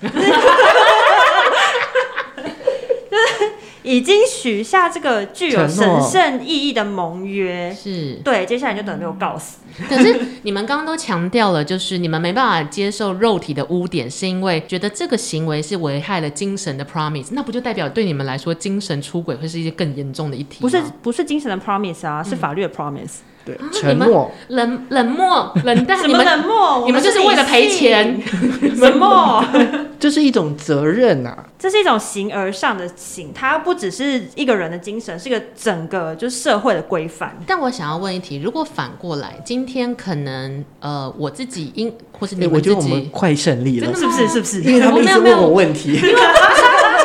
[3.82, 9.58] 已经许下这个具有神圣意义的盟约，是对，接下来就等着被我告死。
[9.88, 20.60] 可是你们刚刚都强调了，就是你们没办法接受肉体的污点，是因为觉得这个行为是危害了精神的 promise，那不就代表对你们来说，精神出轨会是一些更严重的一题？
[20.60, 23.18] 不是，不是精神的 promise 啊，是法律的 promise。
[23.18, 26.84] 嗯对，沉默、冷冷漠、冷淡，你们冷漠？
[26.86, 28.20] 你们就是为了赔钱，
[28.78, 29.44] 冷漠，
[29.98, 31.44] 这是一种责任啊！
[31.58, 37.36] 这是一种形而上的形，它不只是一个人的精神，是一个整个就是社会的规范。
[37.46, 44.28] 但我想要问一题：如果反过来，今天可能呃，我自己因或是你们自己，我觉得我们快胜利了，是不是？
[44.28, 44.62] 是不是？
[44.62, 45.98] 因为他们一直问我问题。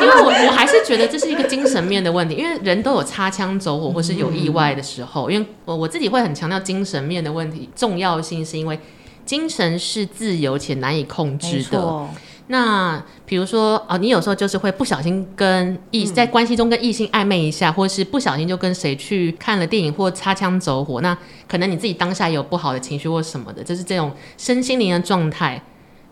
[0.00, 5.30] 因为我我还是觉得这是一个精神面的问题，因为人都有擦枪走火或是有意外的时候。
[5.30, 8.78] 因为我我自己会很强调精神面的问题重要性，是因为
[9.24, 12.06] 精神是自由且难以控制的。
[12.50, 21.14] 那比如说哦，你有时候就是会不小心跟异在关系中跟异性暧昧一下，或是不小心就跟谁去看了电影或擦枪走火，那
[21.46, 25.62] 可能你自己当下有不好的情绪或什么的，就是这种身心灵的状态。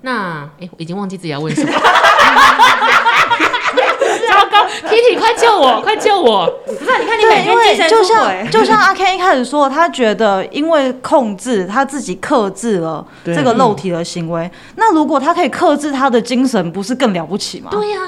[0.02, 1.72] 那哎，我已经忘记自己要问什么。
[4.88, 6.46] Kitty，快救我， 快救我！
[6.66, 17.70] 不是，你看你每天精神出轨，就像就像阿 Ken 一开始说，他觉得因为控制他自己克制了这个肉体的行为，那如果他可以克制他的精神，不是更了不起吗？
[17.70, 17.98] 对呀，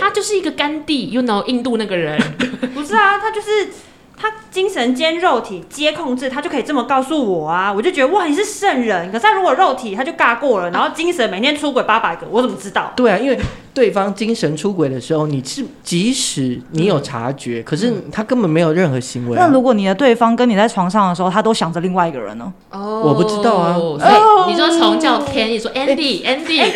[0.00, 2.18] 他就是一个甘地，you know，印度那个人，
[2.74, 3.68] 不是啊，他就是。
[4.14, 7.72] 他精神兼肉体皆控制，他就可以这么告诉我啊！
[7.72, 9.10] 我就觉得哇，你是圣人。
[9.10, 12.92] 可是他如果肉体他就尬过了，然后精神每天出轨八百个，我怎么知道？
[12.94, 13.36] 对啊，因为
[13.74, 19.46] 对方精神出轨的时候，你是即使你有察觉，嗯、可是他根本没有任何行为、啊。
[19.46, 22.52] 那如果你的对方跟你在床上的时候，他都想着另外一个人呢？
[22.70, 23.74] 哦，我不知道啊。
[23.74, 26.70] 所以你说从叫 Ken，你说 Andy，Andy。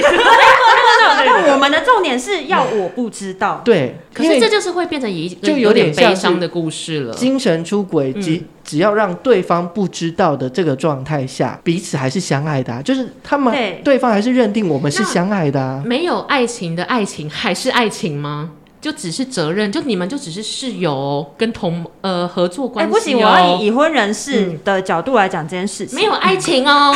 [1.27, 3.61] 那 我们的重点是要我不知道。
[3.65, 7.15] 对，可是这就是会变成一就有点悲伤的故事了。
[7.15, 15.81] 精神出轨，只只要让对方不知道的这个状态下，彼此还是相爱的，就是他们对方还是认定我们是相爱的。
[15.87, 18.51] 没有爱情的爱情还是爱情吗？
[18.81, 19.73] 就只是责任？
[19.73, 22.91] 就你们就只是室友跟同呃合作关系？
[22.91, 25.97] 哎，不行，我要以已婚人士的角度来讲这件事情。
[25.99, 26.95] 没有爱情哦。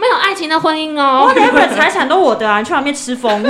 [0.00, 3.42] 没有爱情的婚姻哦，我连本财产都我的啊，你去外面吃风。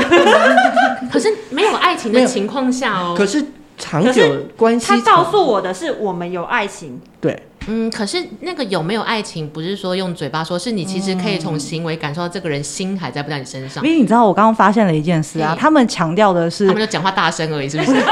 [1.13, 3.45] 可是没有爱情的情况下哦，可是
[3.77, 4.25] 长久
[4.57, 6.99] 关系，他告诉我的是我们有爱情。
[7.21, 13.85] 对，嗯，可是那个有没有爱情，不是说用嘴巴说，是你其实可以从行为感受到这个人心还在不在你身上。
[13.85, 17.93] 因为你知道，我刚刚发现了一件事啊，他们强调的是，他们就讲话大声而已，是不是？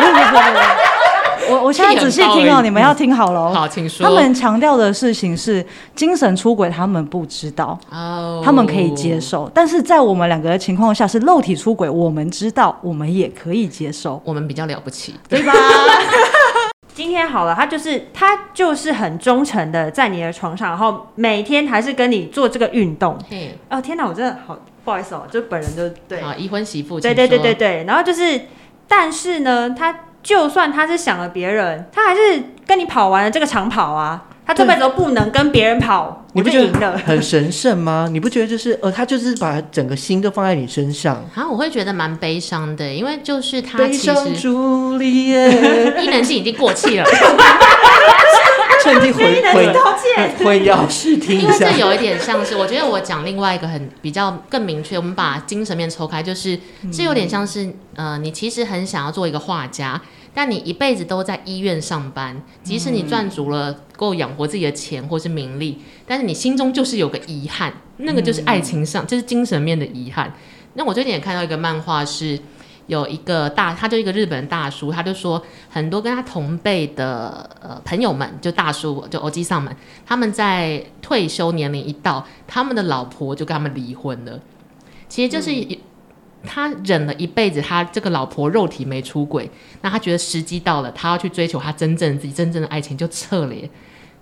[1.48, 3.52] 我我现在仔细听哦，你们要听好了哦。
[3.54, 4.04] 好，请说。
[4.04, 5.64] 他们强调的事情是
[5.94, 9.48] 精神出轨，他们不知道，哦，他们可以接受。
[9.54, 15.52] 但是在我们两个的情况下是肉体出轨，我们知道，我们也可以接受，我们比较了不起，对吧？
[16.96, 23.18] 今天好了，他就是他就是很忠诚的在你的床上，然后每天还是跟你做这个运动。
[23.28, 28.40] 嗯，哦天哪，我真的好不好意思哦，就本人就对，啊，已婚媳妇，对对对对对，然后就是，
[28.88, 34.28] 但是呢，他就算他是想了别人，他还是跟你跑完了这个长跑啊。
[34.46, 38.06] 他这辈子都不能跟别人跑，你不觉得很神圣吗？
[38.12, 41.44] 你不觉得就是呃，他就是把整个心都放在你身上啊？
[41.50, 45.50] 我会觉得蛮悲伤的，因为就是他其实悲伤朱丽叶，
[46.00, 47.04] 伊能静已经过气了，
[48.84, 51.46] 趁机回回道歉，回要试听一下。
[51.46, 56.56] 因为这有一点像是，我觉得我讲另外一个很比较更明确，我们把精神面抽开，就是
[56.92, 60.00] 这有点像是呃，你其实很想要做一个画家。
[60.36, 70.34] 但你一辈子都在医院上班，即使你赚足了够养活自己的钱或是名利，但是你心中就是有个遗憾，那个就是爱情上，就是精神面的遗憾。
[70.74, 72.38] 那我最近也看到一个漫画，是
[72.86, 84.38] 有一个大，他就一个日本大叔，他就说很多跟他同辈的呃朋友们，就大叔就欧吉桑们，他们在退休年龄一到，他们的老婆就跟他们离婚了。
[85.08, 85.50] 其实就是。
[85.50, 85.78] 嗯
[86.46, 89.50] 他忍了一辈子，他这个老婆肉体没出轨，
[89.82, 93.68] 那他觉得时机到了，他要去追求他真正自己真正的爱情，就撤离。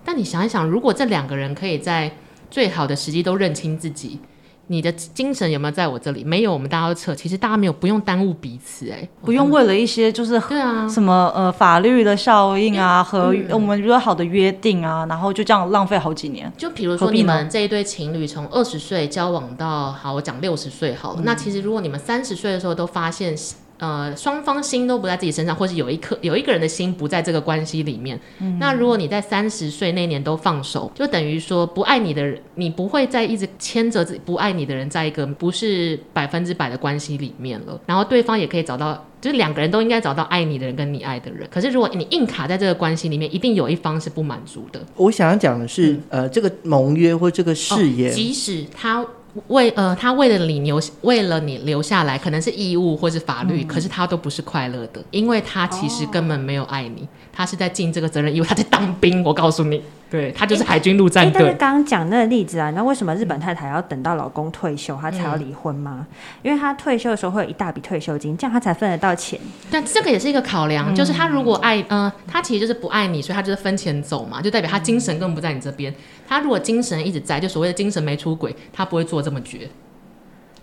[0.03, 2.11] 但你想一想，如果这两个人可以在
[2.51, 4.19] 最好的时机都认清自己。
[4.67, 6.23] 你的精神有没有在我这里？
[6.23, 7.13] 没有，我们大家都撤。
[7.13, 16.51] 其实大家没有不用耽误彼此，哎，不用为了一些就是对啊什么呃法律的效应啊和我们约好的约定啊，然后就这样浪费好几年。
[16.57, 21.21] 就比如说你们这一对情侣从二十岁交往到好，我讲六十岁好了。
[21.23, 23.35] 那其实如果你们三十岁的时候都发现。
[23.77, 28.17] 呃，双方心都不在自己身上，或是有一颗有一个人的心不在这个关系里面。
[28.39, 37.77] 嗯、那如果你在三十岁那年都放手，就等于说不爱你的人，你不会再一直牵着自己不爱你的人在一个不是百分之百的关系里面了。
[37.85, 41.45] 然后对方也可以找到，就是两个人都应该找到爱你的人跟你爱的人。
[41.51, 44.79] 可是如果你硬卡在这个关系里面，一定有一方是不满足的。
[44.95, 49.05] 我想要讲的是，嗯、呃，这个盟约或这个誓言，哦，即使他。
[49.47, 59.23] 为呃，他为了你留，为了你留下来，可能是义务或是法律，嗯、可是他都不是快乐的，因为他其实根本没有爱你，哦、他是在尽这个责任因为，他在当兵。
[59.23, 59.81] 我告诉你。
[60.09, 61.41] 对，他就是海军陆战队。
[61.41, 66.05] 但是刚刚讲那个例子啊，那为什么日本太太要等到老公退休，她才要离婚吗？
[66.09, 69.39] 嗯、因为她退休的时候会有一大笔退休金，这样她才分得到钱。
[69.71, 75.93] 但这个也是一个考量，嗯、就是他如果爱，嗯、呃，他其实就是不爱你，所以他就是分钱走嘛，就代表他精神根本不在你这边。
[76.27, 79.69] 他如果精神一直在，就所谓的精神没出轨，他不会做这么绝，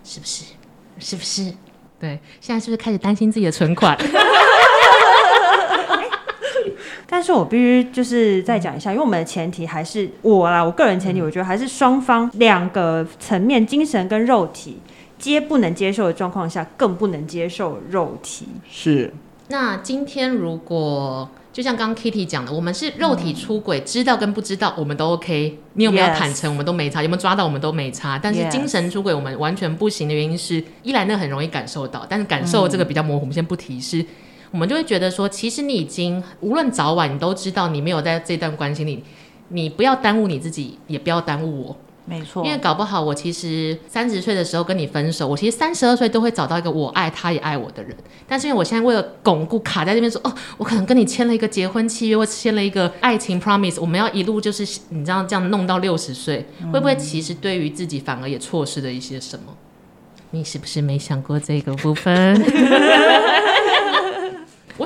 [0.03, 0.45] 是不是？
[0.99, 1.53] 是不是？
[1.99, 3.97] 对，现在是不是开始担心自己的存款？
[7.07, 14.79] 但是我必须就是再讲一下，因为我们的前提还是我啦，我个人前提，我觉得还是双方两个层面，精神跟肉体
[15.17, 18.47] 皆不能接受的状况下，更不能接受肉体。
[18.69, 19.13] 是。
[19.49, 28.17] 那今天如果就像刚刚 Kitty 讲的，我们是肉体出轨，嗯、知道跟不知道我们都 OK，你有没有坦诚，我们都没差，有没有抓到我们都没差。
[28.17, 34.03] 但是精神出轨我们完全不行的原因是，一来那很容易感受到，但是感受这个比较模糊，我们先不提示。
[34.53, 39.03] 我们就会觉得说，其实你已经无论早晚，你都知道你没有在这段关系里，
[39.47, 41.75] 你不要耽误你自己，也不要耽误我。
[42.05, 47.95] 没错，因为搞不好我其实三十岁的时候跟你分手，我其实三十二岁都会找到一个我爱他也爱我的人。
[48.27, 59.55] 但是因为我现在为了巩固卡在这边说，哦，我可能跟你签了一个结婚契约，或签了一个爱情 promise，我们要一路就是你知道这样弄到六十岁，嗯、会不会其实对于自己反而也错失了一些什么？
[60.31, 62.35] 你是不是没想过这个部分？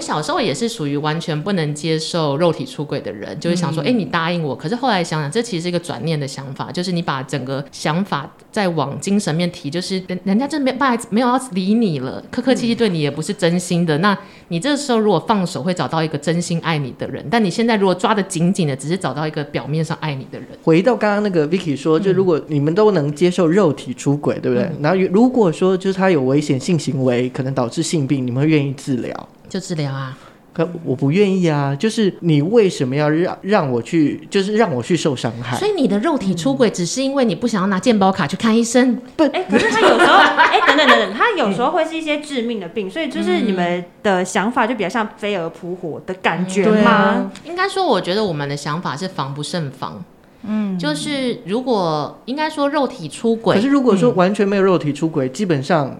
[0.07, 4.55] 我小时候也是属于完全不能接受肉体出轨的人，就是想说，哎、嗯欸，你答应我。
[4.55, 13.97] 可是后来想想，这其实是一个转念的想法，就是你把整个想法再往精神面提，就是人人家真没办法没有要理你了，客客气气对你也不是真心的。
[13.97, 14.17] 嗯、那
[14.47, 17.25] 你这个时候如果放手，会找到一个真心爱你的人。
[17.29, 20.47] 但你现在如果抓得紧紧的，只是找到一个表面上爱你的人。
[20.63, 24.63] 回到刚刚那个 Vicky 说，就如果你们都能接受肉体出轨，对不对？
[24.67, 29.29] 嗯、然后如果说就是他有危险性行为，可能导致性病，你们会愿意治疗？
[29.49, 30.17] 就治疗啊。
[30.53, 31.75] 可我不愿意啊！
[31.75, 35.55] 就是你为什么要让让我去，就是让我去受伤害？
[35.55, 38.99] 所以你的肉体出轨，只是因为你不想要拿健保卡去看医生？
[39.15, 47.13] 不，哎，可是他有时候， 哎，等等等等，他有时候会是一些致命的病，所以就是你们的想法就比较像飞蛾扑火的感觉吗？
[47.13, 50.03] 嗯啊、应该说，我觉得我们的想法是防不胜防。
[50.41, 55.95] 嗯，就是如果应该说肉体出轨，可是如果说完全没有肉体出轨，嗯、基本上。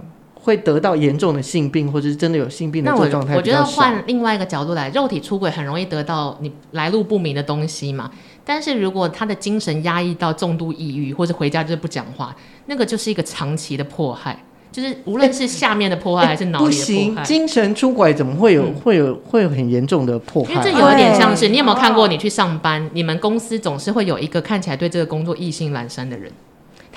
[0.48, 3.60] 会得到严重的性病，或者是真的有性病的这种状态比较少。
[3.60, 8.10] 我觉得换另外一个角度来，肉体出轨很容易得到你来路不明的东西嘛。
[8.46, 12.34] 但是如果他的精神压抑到重度抑郁，或者回家就是不讲话，
[12.68, 14.42] 那个就是一个长期的迫害。
[14.72, 20.54] 就是无论是下面的破坏还是脑里的破坏，不行，精神出轨怎么会有、嗯、会有会有很严重的破坏？
[20.54, 22.08] 因为这有一点像是，你有没有看过？
[22.08, 26.32] 你去上班，哦、你们公司总是会有一个看起来对这个工作意兴阑珊的人，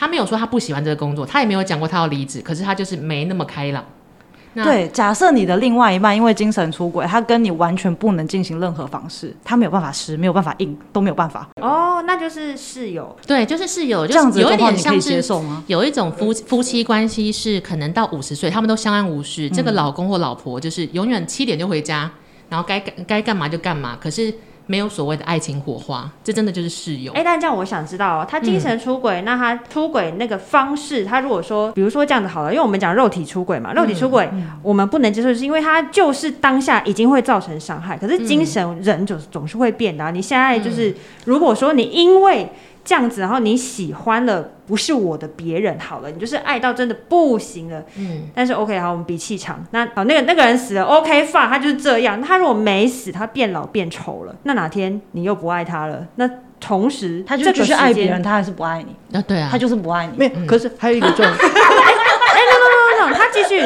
[0.01, 3.85] 他没有说他不喜欢这个工作，他也没有讲过他要离职，可是他就是没那么开朗。
[4.55, 11.47] 对，假设你的另外一半因为精神出轨，他跟你完全不能进行任何方式，他没有办法湿，没有办法硬，都没有办法。
[11.61, 13.15] 哦，那就是室友。
[13.27, 15.63] 对，就是室友，就是、这样子有一点像是接受吗？
[15.67, 22.11] 有一种夫夫妻关系是可能到五十岁，他们都相安无事、嗯，这个老公或老婆就是永远七点就回家，
[22.49, 24.33] 然后该该干嘛就干嘛，可是。
[24.71, 27.12] 没有所谓的爱情火花，这真的就是室友。
[27.14, 40.12] 哎，但这样我想知道哦，他精神出轨、嗯，那他出轨那个方式，他如果说，比如说这样子好了，因为我们讲肉体出轨嘛，肉体出轨、嗯、我们不能接受，是因为他就是当下已经会造成伤害，可是精神人总总是会变的、啊。
[40.12, 40.95] 你现在就是，
[41.25, 42.49] 如果说你因为。
[42.85, 47.83] 这样子，然后你喜欢了不是我的别人，好了，你就是爱到真的不行了。
[47.97, 49.64] 嗯，但是 OK，好，我们比气场。
[49.70, 52.20] 那好，那个那个人死了，OK，fine，他就是这样。
[52.20, 56.07] 他如果没死，他变老变丑了，那哪天你又不爱他了？
[56.16, 56.28] 那
[56.59, 59.16] 同时他就只是爱别人，他还是不爱你？
[59.16, 60.12] 啊，对啊，他就是不爱你。
[60.16, 61.49] 没有，嗯、可是还有一个状态。
[63.31, 63.64] 他继续，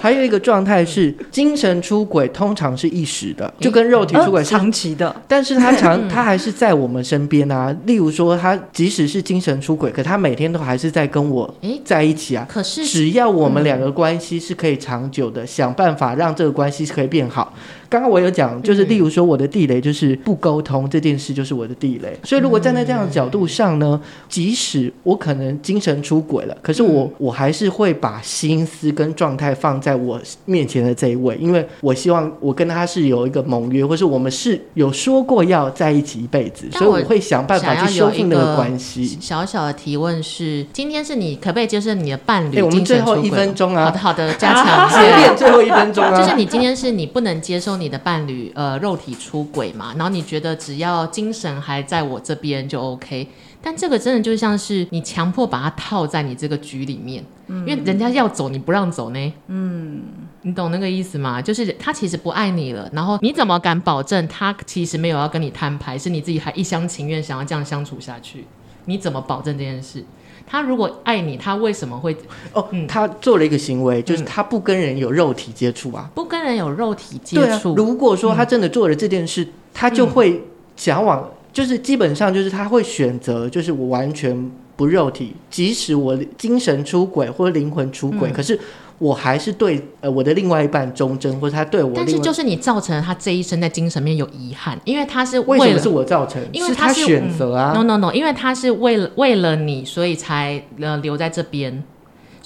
[0.00, 5.14] 还有一个状态是精神出轨，通常是一时的，就跟肉体出轨是长期的。
[5.26, 7.74] 但是他长，他还是在我们身边啊。
[7.86, 11.52] 例如说，他即使是精神出轨，可他每天都还是在跟我
[11.84, 12.46] 在一起啊。
[12.48, 17.54] 可是只要我们两个关系是可以长久的，想办法让这个关系是可以变好。
[17.90, 22.14] 刚刚我有讲，就是例如说我的地雷就是不沟通这件事，就是我的地雷。
[22.22, 39.16] 所以如果站在这样的角度上呢，即使我可能精神出轨了，可是我我还是会把心思跟状态放在我面前的这一位，因为我希望我跟他是有一个盟约，或是我们是有说过要在一起一辈子，所以我会想办法去修复那个关系。
[39.18, 42.56] 小小的提问是：今天是你可不可以接受你的伴侣？
[42.56, 47.77] 欸，我们最后一分钟啊，好的好的，加强结辩最后一分钟啊，就是你今天是你不能接受。
[47.78, 53.28] 你的伴侣呃肉体出轨嘛，然后你觉得只要精神还在我这边就 OK，
[53.62, 60.02] 但这个真的就像是你强迫把他套在你这个局里面，嗯，因为人家要走你不让走呢，嗯，
[60.42, 61.40] 你懂那个意思吗？
[61.40, 68.44] 就是他其实不爱你了，然后你怎么敢保证他其实没有要跟你摊牌，是你自己还一厢情愿想要这样相处下去？
[68.86, 70.02] 你怎么保证这件事？
[70.48, 72.16] 他如果爱你，他为什么会？
[72.54, 77.72] 哦，嗯、他做了一个行为，就是他不跟人有肉体接触啊，不跟人有肉体接触。
[77.72, 80.42] 啊，如果说他真的做了这件事，嗯、他就会
[80.74, 88.58] 想往，就是基本上就是他会选择，就是我完全不肉体，即使我精神出轨或者灵魂出轨，嗯、可是。
[88.98, 91.92] 我还是对呃我的另外一半忠贞，或者他对我。
[91.94, 96.42] 但是就是你造成了他这一生在精神面有遗憾，因为他是为，为什么是我造成？
[96.52, 97.72] 因为他是，选择啊。
[97.74, 101.82] No no no，因为他是为了为了你，所以才呃留在这边。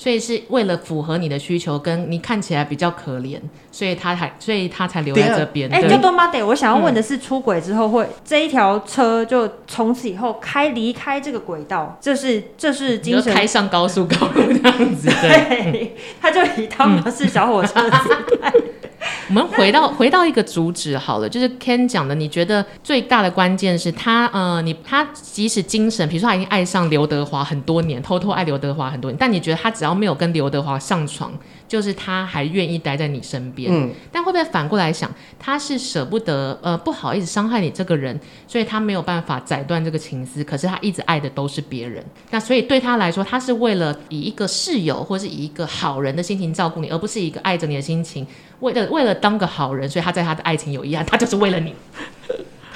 [0.03, 3.39] 所以是为了符合你的需求，跟你看起来比较可怜，
[3.71, 5.73] 所以他才，所以他才留在这边。
[5.73, 18.09] 哎，就多妈得，我想要问的是，出轨之后会、嗯、这一条车就从此以后开离开这个轨道，这是这是精神开上高速公路这样子，对， 他就以汤姆是小火车的姿
[18.41, 18.51] 态。
[18.53, 18.63] 嗯
[19.29, 31.33] 我们回到回到一个主旨好了，就是 Ken 讲的，你觉得最大的关键是他，呃，你他即使精神，比如说他已经爱上刘德华很多年，偷偷爱刘德华很多年，但你觉得他只要没有跟刘德华上床，
[31.73, 33.73] 就是他还愿意待在你身边。
[33.73, 42.05] 嗯，但会不会反过来想，他是舍不得，呃，不好意思伤害你这个人，所以他没有办法斩断这个情丝，可是他一直爱的都是别人。
[42.29, 48.27] 那所以对他来说，他是为了以一个室友或是以一个好人的心情照顾你，而不是一个爱着你的心情。
[48.61, 51.75] 为了为了当个好人，所以他在他的爱情有遗憾，他就是为了你，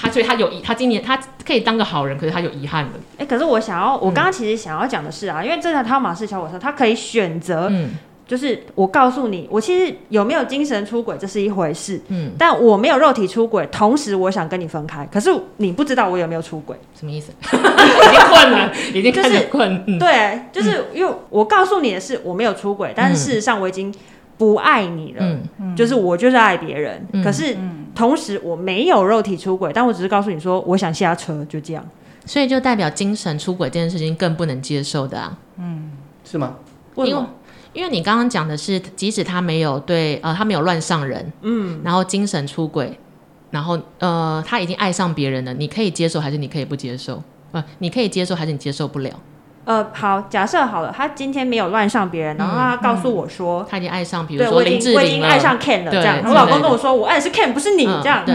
[0.01, 2.91] 他所以他有遗，他今年他可以当个好人，可是他有遗憾了。
[3.13, 7.91] 哎、欸，可是我想要，我刚刚其实想要讲的是啊，嗯、因为这台汤马士小火车，他可以选择，嗯，
[8.27, 17.33] 就是我告诉你，我其实有没有精神出轨这是一回事，嗯，但我没有肉体出轨，同时我想跟你分开，可是你不知道我有没有出轨，什么意思？
[17.43, 23.95] 已经困了，已经开始困，就是嗯、对，就是因为我告诉你的是我没有出轨，但是事实上我已经。
[24.39, 25.25] 不爱你了，
[25.59, 27.57] 嗯，就是我就是爱别人，嗯，可是
[27.95, 31.83] 同时我没有肉体出轨，但我只是告诉你说我想下车，就这样，
[32.27, 35.91] 所以就代表精神出轨这件事情更不能接受的啊，嗯，
[36.23, 36.55] 是吗？
[36.97, 37.23] 因为
[37.77, 42.99] 因为你刚刚讲的是，即使他没有对呃他没有乱上人，嗯，然后精神出轨，
[43.51, 47.23] 然后呃他已经爱上别人了，你可以接受还是你可以不接受？
[47.53, 49.11] 呃，你可以接受还是你接受不了？
[49.67, 56.23] 呃，好，假设好了，他今天没有乱上别人，然后他告诉我说、嗯、他已经爱上，比如说林志玲了，我已经爱上 Ken 了，这样。
[56.25, 58.25] 我老公跟我说，我爱的是 Ken，不是你，这样。
[58.25, 58.35] 对。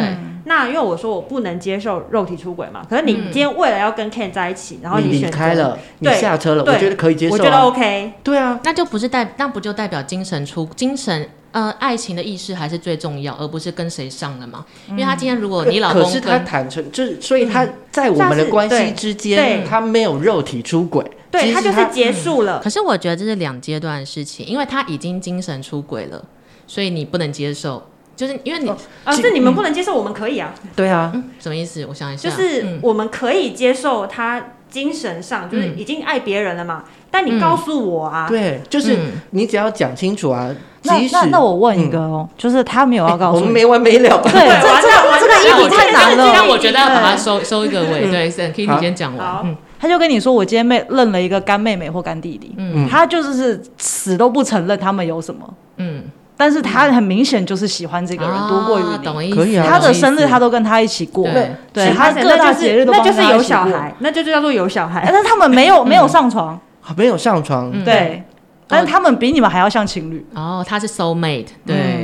[0.53, 8.11] 那因为我说我不能接受肉体出轨嘛，可是你今天为了要跟 Ken 在一起，然后你离开了，你下车了，我觉得可以接受，我觉得 OK。
[8.21, 11.29] 对啊，那就不是代，那不就代表精神出精神？
[11.53, 14.65] 呃，爱情的意识还是最重要，而不是跟谁上了嘛。
[14.89, 22.59] 因为他今天如果你老公，可是他坦诚，就是所以他在我们的关系之间，他没有肉体出轨，对他就是结束了。
[22.61, 26.21] 可是我觉得这是两阶段的事情，因为他已经精神出轨了，
[26.67, 27.81] 所以你不能接受。
[28.21, 28.69] 就是因为你
[29.03, 30.53] 啊，是你们不能接受，我们可以啊。
[30.75, 31.83] 对啊，什么意思？
[31.87, 36.83] 我想一下，就是我们可以接受他精神上就是已经爱别人了嘛。
[37.09, 38.95] 但你告诉我啊，对，就是
[39.31, 40.55] 你只要讲清楚啊。
[40.83, 44.21] 那那那我问一个哦，就是他没有要告诉我们没完没了。
[44.21, 46.31] 对，这个这个议题太难了。
[46.31, 48.07] 但我觉得要把它收收一个尾。
[48.11, 49.57] 对，Kitty 先讲完。
[49.79, 56.03] 他就跟你说，我今天妹认了一个干妹妹或干弟弟，嗯，他就是死都不承认他们有什么，嗯。
[56.41, 58.83] 但是他很明显就是喜欢这个人多过于
[59.27, 59.63] 你，可以啊。
[59.69, 61.29] 他的生日他都跟他一起过，
[61.71, 65.03] 对，他各大节日都那就是有小孩，那就叫做有小孩。
[65.05, 66.59] 但是他们没有没有上床，
[66.97, 68.23] 没有上床，对。
[68.67, 70.25] 但是他们比你们还要像情侣。
[70.33, 72.00] 哦，他是 soul mate，对。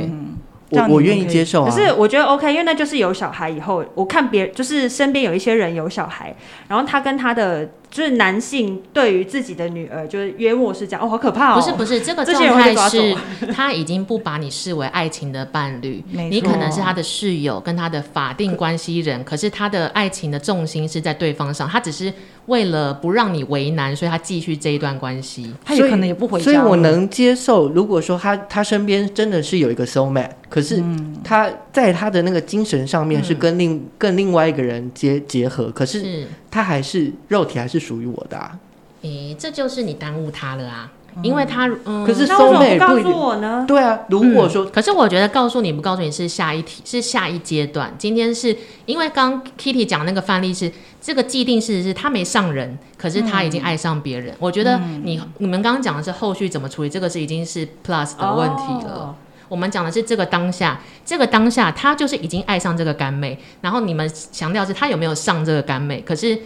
[0.70, 1.70] 我我愿意接受啊。
[1.70, 6.34] 可是我觉得 OK，因为那就是有小孩以后，我看别就是身边有一些人有小孩，
[6.68, 7.68] 然后他跟他的。
[7.90, 11.58] 就是男性对于自己的女儿，就是约莫是这样哦，好可怕哦！
[11.58, 13.16] 不是不是，这个状态是
[13.50, 22.12] 他已经不把你视为爱情的伴侣， 你可能是他的室友，跟他的法定关系人，可是他的爱情的重心是在对方上，他只是
[22.44, 26.44] 为了不让你为难，所以他继续这一段关系，他有可能也不回家。
[26.44, 30.84] 所以我能接受，如果说他他身边真的是有一个 soul mate，可是
[31.24, 37.78] 他在他的那个精神上面是跟另跟另外一个人结结合，可是他还是肉体还是。
[37.78, 38.58] 属于我的，啊，
[39.02, 40.92] 诶、欸，这就是你耽误他了啊！
[41.16, 43.64] 嗯、因为他，嗯，可是收妹不告诉我呢？
[43.68, 47.94] 对啊，如果说、嗯，可是我觉得告诉你不告诉你是下一题，是下一阶段。
[47.96, 48.54] 今天是
[48.84, 54.34] 因为刚 Kitty 讲那个范例是这个既定事实是他没上人，可是他已经爱上别人。
[54.34, 58.92] 嗯、我觉得你、嗯、你们刚刚讲的是后续怎么处理，这个是已经是 Plus 的问题了。
[58.92, 59.14] 哦、
[59.48, 66.38] 我们讲的是这个当下，这个当下他就是已经爱上这个干妹，然后你们强调是他有没有上这个干妹，可是。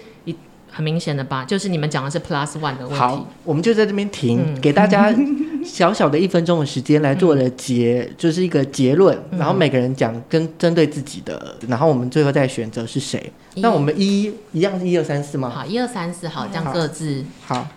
[0.75, 2.95] 很明显的吧，就是你们讲的是 plus one 的问题。
[2.95, 5.15] 好，我们就在这边停，嗯、给大家
[5.63, 9.15] 小小的一分钟的时间来做了结，嗯、就是一个结论。
[9.33, 13.31] 嗯、然后每个人讲跟针对自己的，然后我们最后再选择是谁。
[13.57, 15.51] 那我们一一样是一二三四吗？
[15.51, 17.57] 好，一二三四，好，这样各自好。
[17.57, 17.69] 好，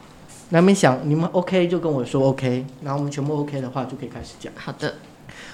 [0.52, 4.54] 那你们想，你们 OK 就跟我说 OK，然后我们全部 OK 的话就可以开始讲。
[4.56, 4.96] 好的，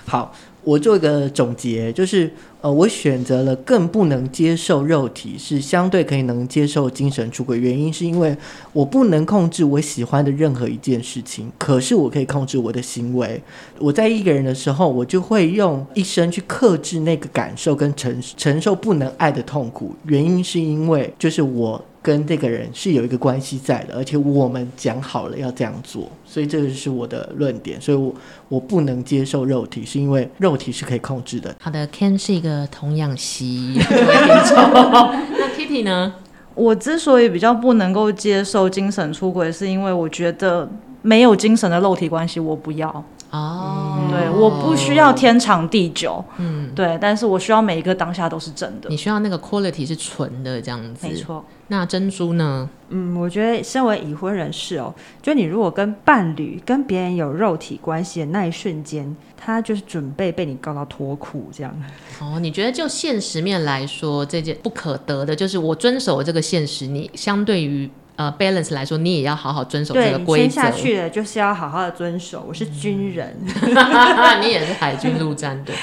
[0.05, 0.33] 好。
[0.63, 7.57] 我做一个总结，就是呃，我选择了更不能接受肉体，是相对可以能接受精神出轨。
[7.57, 8.37] 原因是因为
[8.71, 13.41] 我不能控制我喜欢的任何一件事情，可是我可以控制我的行为。
[13.79, 19.95] 我在一个人的时候，我就会用一生去克制那个感受跟承承受不能爱的痛苦。
[20.05, 21.83] 原因是因为就是我。
[22.01, 27.79] 跟这个人是有一个关系在的，而且我们讲好了要这样做，所以这个是我的论点。
[27.79, 28.15] 所以我，我
[28.49, 31.55] 我不能接受肉体，是因为肉体是可以控制的。
[31.61, 36.15] 好的，Ken 是一个童养媳，那 Kitty 呢？
[36.53, 40.69] 我之所以比较不能够接受精神出轨，是因为我觉得
[41.01, 43.03] 没有精神的肉体关系，我不要。
[43.31, 48.89] 哦，嗯、对，我不需要天长地久，嗯，对，但是我需要每一个当下都是真的。
[48.89, 51.43] 你需要那个 quality 是纯的这样子，没错。
[51.67, 52.69] 那珍珠呢？
[52.89, 61.73] 嗯，我觉得身为已婚人士哦，就你如果跟伴侣跟别人有肉体关系的那一瞬间，他就是准备被你告到脱裤这样。
[62.19, 67.89] 哦，你觉得就现实面来说，这件不可得的，就是我遵守这个现实，你相对于。
[68.21, 70.43] 呃，balance 来说，你也要好好遵守这个规则。
[70.43, 72.45] 签下去的就是要好好的遵守。
[72.47, 73.35] 我是军人，
[74.41, 75.73] 你也是海军陆战队。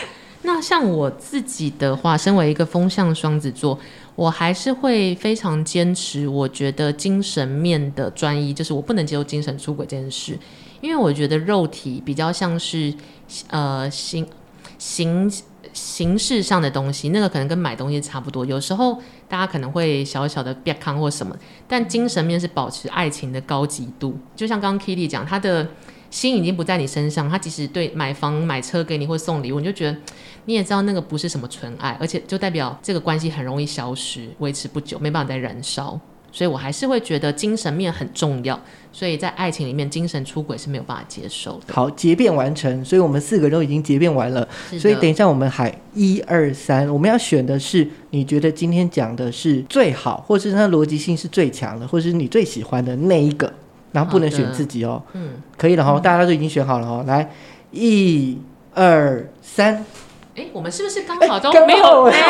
[0.43, 3.77] 那像我自己的话，身为一个风象双子座，
[4.15, 6.29] 我还是会非常坚持。
[6.29, 10.39] 我觉得精神面的专一，就是我不能接受精神出轨这件事，
[10.81, 12.95] 因为我觉得肉体比较像是
[13.51, 14.25] 呃形
[14.79, 15.29] 形。
[15.75, 18.45] 形式上的东西，那个可能跟买东西差不多。
[18.45, 18.99] 有时候
[19.29, 21.37] 大家可能会小小的变康或什么，
[21.69, 24.19] 但精神面是保持爱情的高级度。
[24.35, 25.69] 就像刚刚 Kitty 讲，他的
[26.11, 29.99] 心已经不在你身上，他即使对买房买车给你或送礼物，你就觉得
[30.47, 36.01] 你也知道那个不是什么纯爱，而且就代表这个关系很容易消失，维持不久，没办法再燃烧。
[36.31, 38.59] 所以我还是会觉得精神面很重要。
[38.99, 41.73] 所以在爱情里面，精神出轨是没有办法接受的。
[41.73, 44.49] 好，结辩完成，所以我们四个都已经结辩完了。
[44.77, 53.53] 所以等一下我们喊一二三，我们要选的是你觉得今天讲的是最好，或是它逻辑性是最强的，或是你最喜欢的那一个，
[53.93, 55.01] 然后不能选自己哦。
[55.13, 57.05] 嗯，可以了哈，大家都已经选好了哦。
[57.07, 57.31] 来，
[57.71, 58.37] 一
[58.75, 59.85] 二三。
[60.39, 62.05] 哎，我们是不是刚好都没有？
[62.05, 62.27] 没有，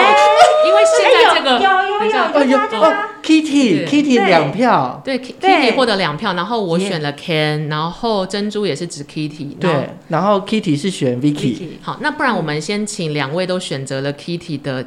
[0.67, 11.59] 因为现在这个有有有有哦，Kitty Kitty 两票，对 Kitty 获得两票，然后我选了 Ken，然后珍珠也是指 Kitty，对，然后 Kitty 是选 Vicky。
[11.83, 14.87] 好，那不然我们先请两位都选择了 Kitty 的，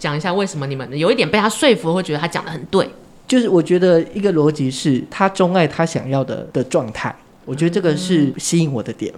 [0.00, 2.88] 讲一下为什么你们有一点被他说服，会觉得他讲的很对。
[3.28, 7.14] 就是我觉得一个逻辑是他钟爱他想要的的状态，
[7.44, 9.12] 我觉得这个是吸引我的点。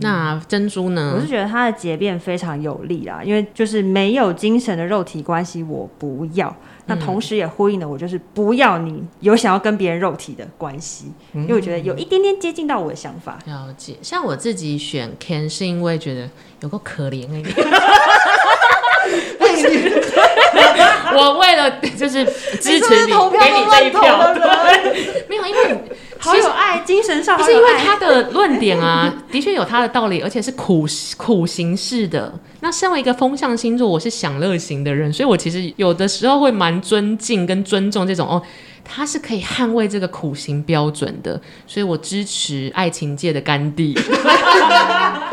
[0.00, 1.14] 那珍珠呢？
[1.16, 6.54] 我是觉得它的结辩非常有力啦，因为就是没有精神的肉体关系，我不要。
[6.86, 13.38] 那同时也呼应了我，就是不要你有想要跟别人肉体的关系，因为我觉得有一点点接近到我的想法。
[13.46, 16.28] 了解，像我自己选 Ken 是因为觉得
[16.60, 17.42] 有个可怜哎。
[21.12, 24.42] 我为了就是支持你，给你这一票，对，
[25.28, 25.82] 没有，因为
[26.20, 32.32] 好有爱，精神上不是因为他的论点啊， 的确有他的道理，而且是苦苦行式的。
[32.60, 38.42] 那身为一个风象星座，我是享乐型的人，所以我其实有的时候会蛮尊敬跟尊重这种哦。
[38.82, 43.96] 他是可以捍卫这个苦行标准的，所以我支持爱情界的甘地。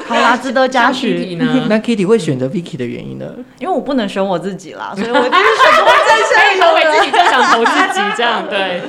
[0.08, 1.38] 好啦，值得嘉许。
[1.70, 3.26] 那 Kitty 会选择 Vicky 的原因呢？
[3.60, 8.44] 因为我不能选我自己啦， 所以我就是选择在选投给自己，就想投自己这样。
[8.50, 8.82] 对，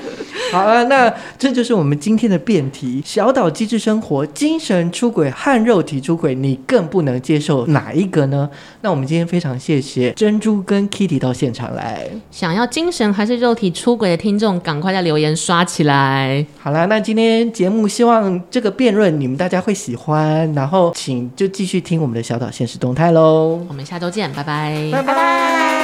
[0.53, 8.49] 好啊，那这就是我们今天的辩题：小岛机智生活，精神出轨和肉体出轨，你更不能接受哪一个呢？
[8.83, 12.09] 那我们今天非常谢谢珍珠跟 Kitty 到现场来。
[12.31, 16.47] 想要精神还是肉体出轨的听众，赶快在留言刷起来！
[16.61, 23.65] 好啦，那今天节目希望这个辩论你们大家会喜欢，然后请就继续听我们的小岛现实动态喽。
[23.67, 25.78] 我们下周见，拜拜，拜拜。